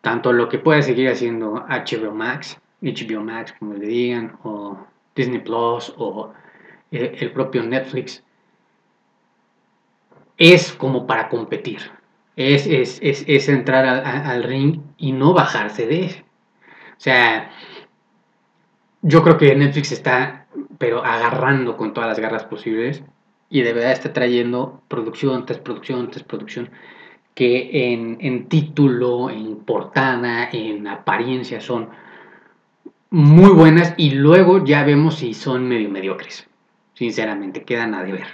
Tanto 0.00 0.32
lo 0.32 0.48
que 0.48 0.58
puede 0.58 0.82
seguir 0.82 1.08
haciendo 1.08 1.64
HBO 1.68 2.14
Max, 2.14 2.60
HBO 2.80 3.22
Max, 3.22 3.54
como 3.58 3.74
le 3.74 3.86
digan, 3.86 4.38
o 4.44 4.78
Disney 5.16 5.40
Plus, 5.40 5.92
o 5.96 6.32
eh, 6.92 7.16
el 7.20 7.32
propio 7.32 7.62
Netflix, 7.62 8.22
es 10.36 10.72
como 10.72 11.06
para 11.06 11.28
competir. 11.28 11.80
Es, 12.36 12.68
es, 12.68 13.48
entrar 13.48 13.84
al 13.84 14.44
ring 14.44 14.80
y 14.96 15.10
no 15.10 15.32
bajarse 15.32 15.88
de 15.88 16.04
él. 16.06 16.24
O 16.96 17.00
sea, 17.00 17.50
yo 19.02 19.24
creo 19.24 19.36
que 19.38 19.56
Netflix 19.56 19.90
está, 19.90 20.46
pero 20.78 21.04
agarrando 21.04 21.76
con 21.76 21.92
todas 21.92 22.08
las 22.08 22.20
garras 22.20 22.44
posibles 22.44 23.02
y 23.50 23.62
de 23.62 23.72
verdad 23.72 23.92
está 23.92 24.12
trayendo 24.12 24.82
producción 24.88 25.46
tras 25.46 25.58
producción 25.58 26.10
tras 26.10 26.24
producción 26.24 26.70
que 27.34 27.92
en, 27.92 28.18
en 28.20 28.48
título, 28.48 29.30
en 29.30 29.56
portada, 29.56 30.48
en 30.52 30.86
apariencia 30.88 31.60
son 31.60 31.88
muy 33.10 33.50
buenas 33.50 33.94
y 33.96 34.10
luego 34.10 34.64
ya 34.64 34.84
vemos 34.84 35.16
si 35.16 35.34
son 35.34 35.68
medio 35.68 35.88
mediocres. 35.88 36.48
Sinceramente, 36.94 37.62
quedan 37.62 37.94
a 37.94 38.02
deber. 38.02 38.26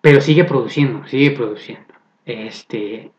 Pero 0.00 0.20
sigue 0.20 0.44
produciendo, 0.44 1.06
sigue 1.06 1.30
produciendo. 1.30 1.94
Este, 2.26 3.12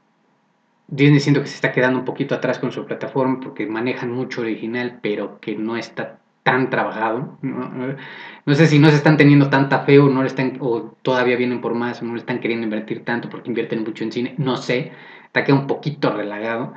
Disney 0.87 1.19
siento 1.19 1.41
que 1.41 1.47
se 1.47 1.55
está 1.55 1.71
quedando 1.71 1.99
un 1.99 2.05
poquito 2.05 2.35
atrás 2.35 2.59
con 2.59 2.71
su 2.71 2.85
plataforma 2.85 3.39
porque 3.39 3.65
manejan 3.65 4.11
mucho 4.11 4.41
original, 4.41 4.99
pero 5.01 5.39
que 5.39 5.55
no 5.55 5.77
está 5.77 6.19
tan 6.45 6.69
trabajado. 6.69 7.39
No, 7.41 8.53
sé 8.53 8.67
si 8.67 8.77
no 8.77 8.89
se 8.91 8.97
están 8.97 9.17
teniendo 9.17 9.49
tanta 9.49 9.79
fe 9.79 9.97
o, 9.97 10.07
no 10.09 10.21
le 10.21 10.27
están, 10.27 10.57
o 10.59 10.95
todavía 11.01 11.35
vienen 11.37 11.59
por 11.59 11.73
más, 11.73 12.01
o 12.01 12.05
no 12.05 12.13
le 12.13 12.19
están 12.19 12.39
queriendo 12.39 12.65
invertir 12.65 13.03
tanto 13.03 13.29
porque 13.29 13.49
invierten 13.49 13.83
mucho 13.83 14.03
en 14.03 14.11
cine. 14.11 14.35
No 14.37 14.55
sé, 14.55 14.91
está 15.25 15.43
quedando 15.43 15.63
un 15.63 15.67
poquito 15.67 16.11
relagado. 16.15 16.73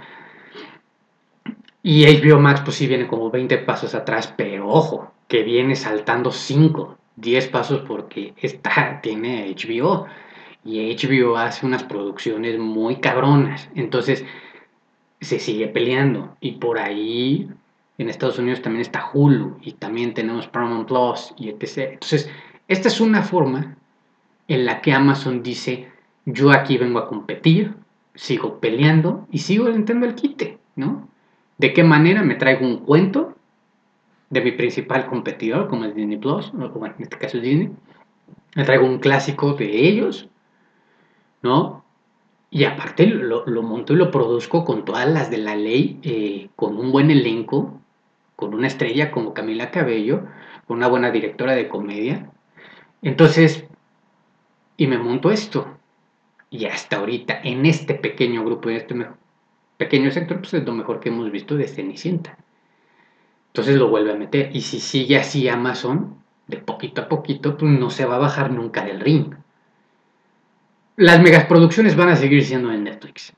Y 1.82 2.06
HBO 2.06 2.40
Max 2.40 2.62
pues 2.64 2.78
sí 2.78 2.86
viene 2.86 3.06
como 3.06 3.30
20 3.30 3.58
pasos 3.58 3.94
atrás, 3.94 4.32
pero 4.34 4.68
ojo, 4.68 5.12
que 5.28 5.42
viene 5.42 5.76
saltando 5.76 6.32
5, 6.32 6.96
10 7.16 7.48
pasos 7.48 7.82
porque 7.86 8.32
está, 8.40 9.00
tiene 9.02 9.54
HBO 9.54 10.06
y 10.64 10.96
HBO 10.96 11.36
hace 11.36 11.66
unas 11.66 11.84
producciones 11.84 12.58
muy 12.58 12.96
cabronas. 12.96 13.68
Entonces 13.74 14.24
se 15.20 15.38
sigue 15.38 15.68
peleando. 15.68 16.36
Y 16.40 16.52
por 16.52 16.78
ahí 16.78 17.50
en 17.98 18.08
Estados 18.08 18.38
Unidos 18.38 18.62
también 18.62 18.82
está 18.82 19.10
Hulu 19.12 19.58
y 19.60 19.72
también 19.72 20.14
tenemos 20.14 20.46
Paramount 20.46 20.86
Plus 20.86 21.34
y 21.36 21.48
etc. 21.48 21.94
Entonces, 21.94 22.30
esta 22.68 22.88
es 22.88 23.00
una 23.00 23.22
forma 23.22 23.76
en 24.46 24.64
la 24.64 24.80
que 24.80 24.92
Amazon 24.92 25.42
dice, 25.42 25.88
yo 26.24 26.52
aquí 26.52 26.78
vengo 26.78 27.00
a 27.00 27.08
competir, 27.08 27.74
sigo 28.14 28.60
peleando 28.60 29.26
y 29.30 29.38
sigo 29.38 29.66
alentando 29.66 30.06
el 30.06 30.14
quite, 30.14 30.58
¿no? 30.76 31.08
¿De 31.58 31.72
qué 31.72 31.82
manera 31.82 32.22
me 32.22 32.36
traigo 32.36 32.64
un 32.64 32.78
cuento 32.78 33.36
de 34.30 34.42
mi 34.42 34.52
principal 34.52 35.06
competidor, 35.06 35.68
como 35.68 35.84
es 35.84 35.94
Disney 35.94 36.18
Plus, 36.18 36.52
o 36.54 36.68
bueno, 36.70 36.94
en 36.98 37.02
este 37.02 37.18
caso 37.18 37.38
Disney? 37.38 37.70
Me 38.54 38.64
traigo 38.64 38.86
un 38.86 39.00
clásico 39.00 39.54
de 39.54 39.88
ellos, 39.88 40.28
¿no? 41.42 41.84
Y 42.50 42.64
aparte 42.64 43.06
lo, 43.06 43.44
monto 43.62 43.92
y 43.92 43.96
lo 43.96 44.10
produzco 44.10 44.64
con 44.64 44.84
todas 44.84 45.08
las 45.08 45.30
de 45.30 45.38
la 45.38 45.56
ley, 45.56 45.98
eh, 46.02 46.48
con 46.56 46.78
un 46.78 46.92
buen 46.92 47.10
elenco, 47.10 47.80
con 48.38 48.54
una 48.54 48.68
estrella 48.68 49.10
como 49.10 49.34
Camila 49.34 49.70
Cabello, 49.70 50.22
una 50.68 50.86
buena 50.86 51.10
directora 51.10 51.54
de 51.54 51.68
comedia. 51.68 52.30
Entonces, 53.02 53.66
y 54.76 54.86
me 54.86 54.98
monto 54.98 55.30
esto. 55.30 55.76
Y 56.50 56.66
hasta 56.66 56.96
ahorita, 56.96 57.40
en 57.42 57.66
este 57.66 57.94
pequeño 57.94 58.44
grupo, 58.44 58.70
en 58.70 58.76
este 58.76 58.94
pequeño 59.76 60.10
sector, 60.10 60.38
pues 60.38 60.54
es 60.54 60.64
lo 60.64 60.72
mejor 60.72 61.00
que 61.00 61.08
hemos 61.08 61.30
visto 61.30 61.56
de 61.56 61.68
Cenicienta. 61.68 62.38
Entonces 63.48 63.76
lo 63.76 63.88
vuelve 63.88 64.12
a 64.12 64.16
meter. 64.16 64.54
Y 64.54 64.60
si 64.60 64.78
sigue 64.78 65.16
así 65.16 65.48
Amazon, 65.48 66.22
de 66.46 66.58
poquito 66.58 67.02
a 67.02 67.08
poquito, 67.08 67.56
pues 67.56 67.72
no 67.72 67.90
se 67.90 68.04
va 68.04 68.16
a 68.16 68.20
bajar 68.20 68.50
nunca 68.52 68.84
del 68.84 69.00
ring 69.00 69.34
las 70.98 71.22
megaproducciones 71.22 71.94
van 71.94 72.08
a 72.08 72.16
seguir 72.16 72.44
siendo 72.44 72.72
en 72.72 72.82
Netflix. 72.82 73.32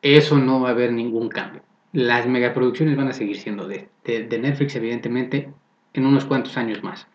Eso 0.00 0.38
no 0.38 0.60
va 0.60 0.68
a 0.68 0.72
haber 0.72 0.92
ningún 0.92 1.28
cambio. 1.28 1.60
Las 1.94 2.26
megaproducciones 2.26 2.96
van 2.96 3.06
a 3.06 3.12
seguir 3.12 3.36
siendo 3.36 3.68
de, 3.68 3.88
Netflix, 4.04 4.74
evidentemente, 4.74 5.48
en 5.92 6.04
unos 6.04 6.24
cuantos 6.24 6.56
años 6.56 6.82
más. 6.82 7.06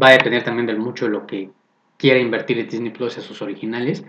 Va 0.00 0.08
a 0.08 0.18
depender 0.18 0.44
también 0.44 0.66
de 0.66 0.74
mucho 0.74 1.06
de 1.06 1.12
lo 1.12 1.26
que 1.26 1.48
quiera 1.96 2.18
invertir 2.18 2.68
Disney 2.68 2.90
Plus 2.90 3.16
a 3.16 3.22
sus 3.22 3.40
originales 3.40 4.04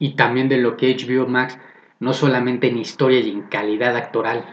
y 0.00 0.16
también 0.16 0.48
de 0.48 0.58
lo 0.58 0.76
que 0.76 0.92
HBO 0.92 1.28
Max, 1.28 1.56
no 2.00 2.12
solamente 2.12 2.66
en 2.66 2.78
historia 2.78 3.20
y 3.20 3.30
en 3.30 3.42
calidad 3.42 3.94
actoral 3.94 4.44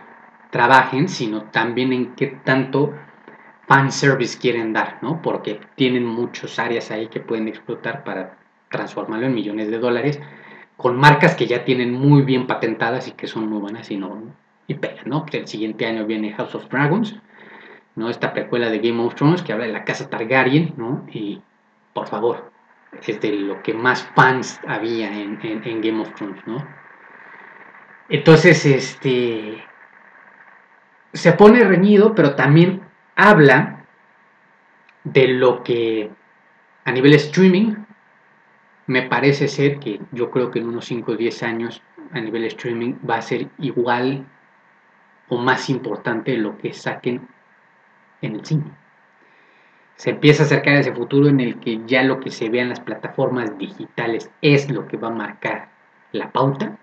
trabajen, 0.52 1.10
sino 1.10 1.46
también 1.46 1.92
en 1.92 2.14
qué 2.14 2.28
tanto 2.28 2.94
fanservice 3.68 4.38
quieren 4.38 4.72
dar, 4.72 5.00
¿no? 5.02 5.20
Porque 5.24 5.60
tienen 5.74 6.06
muchas 6.06 6.60
áreas 6.60 6.92
ahí 6.92 7.08
que 7.08 7.22
pueden 7.22 7.48
explotar 7.48 8.04
para 8.04 8.38
transformarlo 8.70 9.26
en 9.26 9.34
millones 9.34 9.72
de 9.72 9.80
dólares 9.80 10.20
con 10.82 10.98
marcas 10.98 11.36
que 11.36 11.48
ya 11.48 11.64
tienen 11.64 11.94
muy 11.94 12.24
bien 12.24 12.48
patentadas 12.48 13.08
y 13.08 13.12
que 13.12 13.28
son 13.28 13.48
muy 13.48 13.60
buenas 13.60 13.90
y 13.92 13.98
no 13.98 14.22
y 14.68 14.76
pegan, 14.76 15.10
¿no? 15.10 15.24
Pues 15.24 15.36
el 15.36 15.48
siguiente 15.48 15.86
año 15.86 16.06
viene 16.06 16.34
House 16.34 16.56
of 16.56 16.70
Dragons, 16.70 17.20
¿no? 17.96 18.10
Esta 18.10 18.34
precuela 18.34 18.70
de 18.70 18.80
Game 18.80 19.04
of 19.04 19.16
Thrones 19.16 19.42
que 19.42 19.54
habla 19.54 19.66
de 19.66 19.74
la 19.74 19.84
casa 19.84 20.10
Targaryen, 20.10 20.74
¿no? 20.78 21.06
Y 21.12 21.42
por 21.94 22.08
favor, 22.08 22.52
es 23.06 23.20
de 23.20 23.32
lo 23.34 23.62
que 23.64 23.74
más 23.74 24.04
fans 24.16 24.60
había 24.68 25.12
en, 25.12 25.40
en 25.42 25.82
Game 25.82 26.02
of 26.02 26.14
Thrones, 26.16 26.42
¿no? 26.46 26.66
Entonces, 28.10 28.66
este 28.66 29.64
se 31.14 31.34
pone 31.34 31.64
reñido, 31.64 32.16
pero 32.16 32.36
también 32.36 32.82
habla 33.16 33.86
de 35.04 35.28
lo 35.28 35.64
que 35.64 36.10
a 36.86 36.92
nivel 36.92 37.14
streaming 37.14 37.76
me 38.92 39.04
parece 39.04 39.48
ser 39.48 39.80
que 39.80 40.02
yo 40.12 40.30
creo 40.32 40.52
que 40.52 40.60
en 40.60 40.68
unos 40.68 40.84
5 40.84 41.14
o 41.14 41.16
10 41.16 41.44
años 41.44 41.82
a 42.12 42.20
nivel 42.20 42.44
streaming 42.44 42.96
va 43.10 43.16
a 43.16 43.22
ser 43.22 43.48
igual 43.58 44.28
o 45.30 45.38
más 45.38 45.70
importante 45.70 46.36
lo 46.36 46.58
que 46.58 46.74
saquen 46.74 47.26
en 48.22 48.36
el 48.36 48.46
cine. 48.46 48.66
Se 49.96 50.10
empieza 50.10 50.44
a 50.44 50.46
acercar 50.46 50.76
ese 50.76 50.94
futuro 50.94 51.30
en 51.30 51.39
el 51.39 51.62
que 51.62 51.80
ya 51.88 52.04
lo 52.04 52.20
que 52.20 52.32
se 52.32 52.50
vea 52.50 52.64
en 52.64 52.70
las 52.70 52.82
plataformas 52.82 53.58
digitales 53.58 54.30
es 54.42 54.70
lo 54.70 54.86
que 54.89 54.98
va 54.98 55.08
a 55.08 55.12
marcar 55.12 55.70
la 56.12 56.30
pauta. 56.30 56.78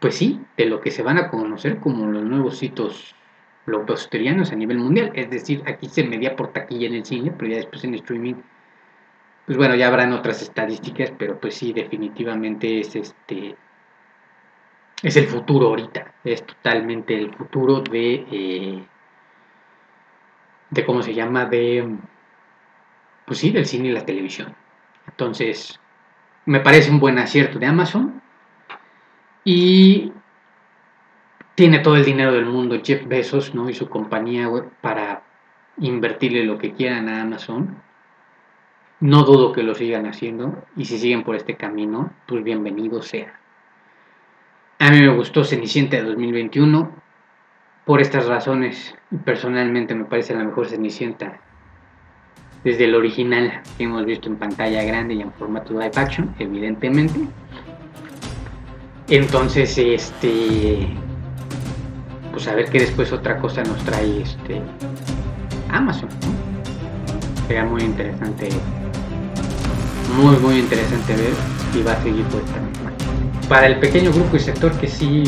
Pues 0.00 0.16
sí, 0.16 0.42
de 0.58 0.66
lo 0.66 0.82
que 0.82 0.90
se 0.90 1.02
van 1.02 1.16
a 1.16 1.30
conocer 1.30 1.78
como 1.78 2.06
los 2.06 2.22
nuevos 2.22 2.62
hitos 2.62 3.14
blockbusterianos 3.64 4.52
a 4.52 4.56
nivel 4.56 4.78
mundial. 4.78 5.10
Es 5.14 5.30
decir, 5.30 5.62
aquí 5.64 5.88
se 5.88 6.04
media 6.04 6.36
por 6.36 6.52
taquilla 6.52 6.86
en 6.88 6.96
el 6.96 7.06
cine, 7.06 7.30
pero 7.30 7.50
ya 7.50 7.56
después 7.56 7.82
en 7.84 7.94
streaming 7.94 8.34
pues 9.46 9.58
bueno, 9.58 9.74
ya 9.74 9.88
habrán 9.88 10.12
otras 10.12 10.42
estadísticas, 10.42 11.12
pero 11.18 11.38
pues 11.38 11.54
sí, 11.54 11.72
definitivamente 11.72 12.80
es 12.80 12.96
este 12.96 13.56
es 15.02 15.16
el 15.16 15.26
futuro 15.26 15.68
ahorita, 15.68 16.14
es 16.24 16.46
totalmente 16.46 17.14
el 17.14 17.34
futuro 17.34 17.80
de 17.80 18.26
eh, 18.30 18.84
de 20.70 20.84
cómo 20.86 21.02
se 21.02 21.14
llama 21.14 21.44
de 21.44 21.96
pues 23.26 23.38
sí, 23.38 23.50
del 23.50 23.66
cine 23.66 23.88
y 23.88 23.92
la 23.92 24.04
televisión. 24.04 24.54
Entonces, 25.06 25.80
me 26.46 26.60
parece 26.60 26.90
un 26.90 27.00
buen 27.00 27.18
acierto 27.18 27.58
de 27.58 27.66
Amazon 27.66 28.22
y 29.44 30.12
tiene 31.54 31.78
todo 31.78 31.96
el 31.96 32.04
dinero 32.04 32.32
del 32.32 32.46
mundo 32.46 32.80
Jeff 32.82 33.06
Bezos, 33.06 33.54
¿no? 33.54 33.68
y 33.70 33.74
su 33.74 33.88
compañía 33.88 34.50
para 34.80 35.22
invertirle 35.78 36.44
lo 36.44 36.58
que 36.58 36.72
quieran 36.72 37.08
a 37.08 37.22
Amazon 37.22 37.83
no 39.04 39.22
dudo 39.24 39.52
que 39.52 39.62
lo 39.62 39.74
sigan 39.74 40.06
haciendo 40.06 40.64
y 40.78 40.86
si 40.86 40.96
siguen 40.96 41.24
por 41.24 41.36
este 41.36 41.58
camino, 41.58 42.10
pues 42.26 42.42
bienvenido 42.42 43.02
sea. 43.02 43.38
A 44.78 44.90
mí 44.90 44.98
me 44.98 45.14
gustó 45.14 45.44
Cenicienta 45.44 45.98
de 45.98 46.04
2021 46.04 46.90
por 47.84 48.00
estas 48.00 48.24
razones 48.24 48.94
personalmente 49.26 49.94
me 49.94 50.06
parece 50.06 50.32
la 50.32 50.42
mejor 50.42 50.68
Cenicienta 50.68 51.38
desde 52.64 52.84
el 52.84 52.94
original 52.94 53.60
que 53.76 53.84
hemos 53.84 54.06
visto 54.06 54.30
en 54.30 54.36
pantalla 54.36 54.82
grande 54.84 55.12
y 55.12 55.20
en 55.20 55.30
formato 55.34 55.74
live 55.74 55.92
action, 55.96 56.34
evidentemente. 56.38 57.28
Entonces, 59.10 59.76
este 59.76 60.88
pues 62.32 62.48
a 62.48 62.54
ver 62.54 62.70
qué 62.70 62.78
después 62.78 63.12
otra 63.12 63.36
cosa 63.38 63.62
nos 63.64 63.84
trae 63.84 64.22
este 64.22 64.62
Amazon. 65.68 66.08
¿no? 66.08 67.46
Sería 67.46 67.66
muy 67.66 67.82
interesante 67.82 68.48
muy 70.16 70.36
muy 70.36 70.58
interesante 70.58 71.14
ver 71.16 71.32
y 71.74 71.82
va 71.82 71.92
a 71.92 72.02
seguir 72.02 72.24
por 72.26 72.40
esta 72.40 72.60
misma. 72.60 72.92
Para 73.48 73.66
el 73.66 73.78
pequeño 73.78 74.12
grupo 74.12 74.36
y 74.36 74.40
sector 74.40 74.72
que 74.78 74.88
sí, 74.88 75.24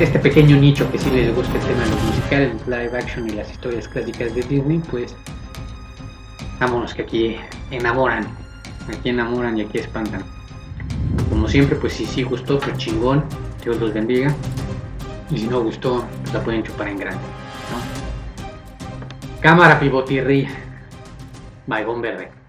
este 0.00 0.18
pequeño 0.18 0.56
nicho 0.56 0.90
que 0.90 0.98
sí 0.98 1.10
les 1.10 1.34
gusta 1.34 1.52
el 1.58 1.64
tema 1.64 1.84
de 1.84 1.90
los 1.90 2.02
musicales, 2.02 2.66
live 2.66 2.98
action 2.98 3.28
y 3.28 3.32
las 3.32 3.50
historias 3.50 3.88
clásicas 3.88 4.34
de 4.34 4.42
Disney, 4.42 4.80
pues 4.90 5.16
vámonos 6.60 6.94
que 6.94 7.02
aquí 7.02 7.36
enamoran, 7.70 8.26
aquí 8.88 9.10
enamoran 9.10 9.58
y 9.58 9.62
aquí 9.62 9.78
espantan. 9.78 10.22
Como 11.30 11.48
siempre, 11.48 11.76
pues 11.76 11.94
si 11.94 12.06
sí 12.06 12.22
gustó, 12.22 12.58
pues 12.58 12.76
chingón, 12.76 13.24
Dios 13.62 13.80
los 13.80 13.92
bendiga. 13.92 14.34
Y 15.30 15.38
si 15.38 15.46
no 15.46 15.60
gustó, 15.62 16.04
pues 16.22 16.34
la 16.34 16.42
pueden 16.42 16.62
chupar 16.62 16.88
en 16.88 16.98
grande. 16.98 17.22
¿no? 17.70 19.40
Cámara 19.40 19.80
pivotirri, 19.80 20.46
Baigón 21.66 22.02
Verde. 22.02 22.43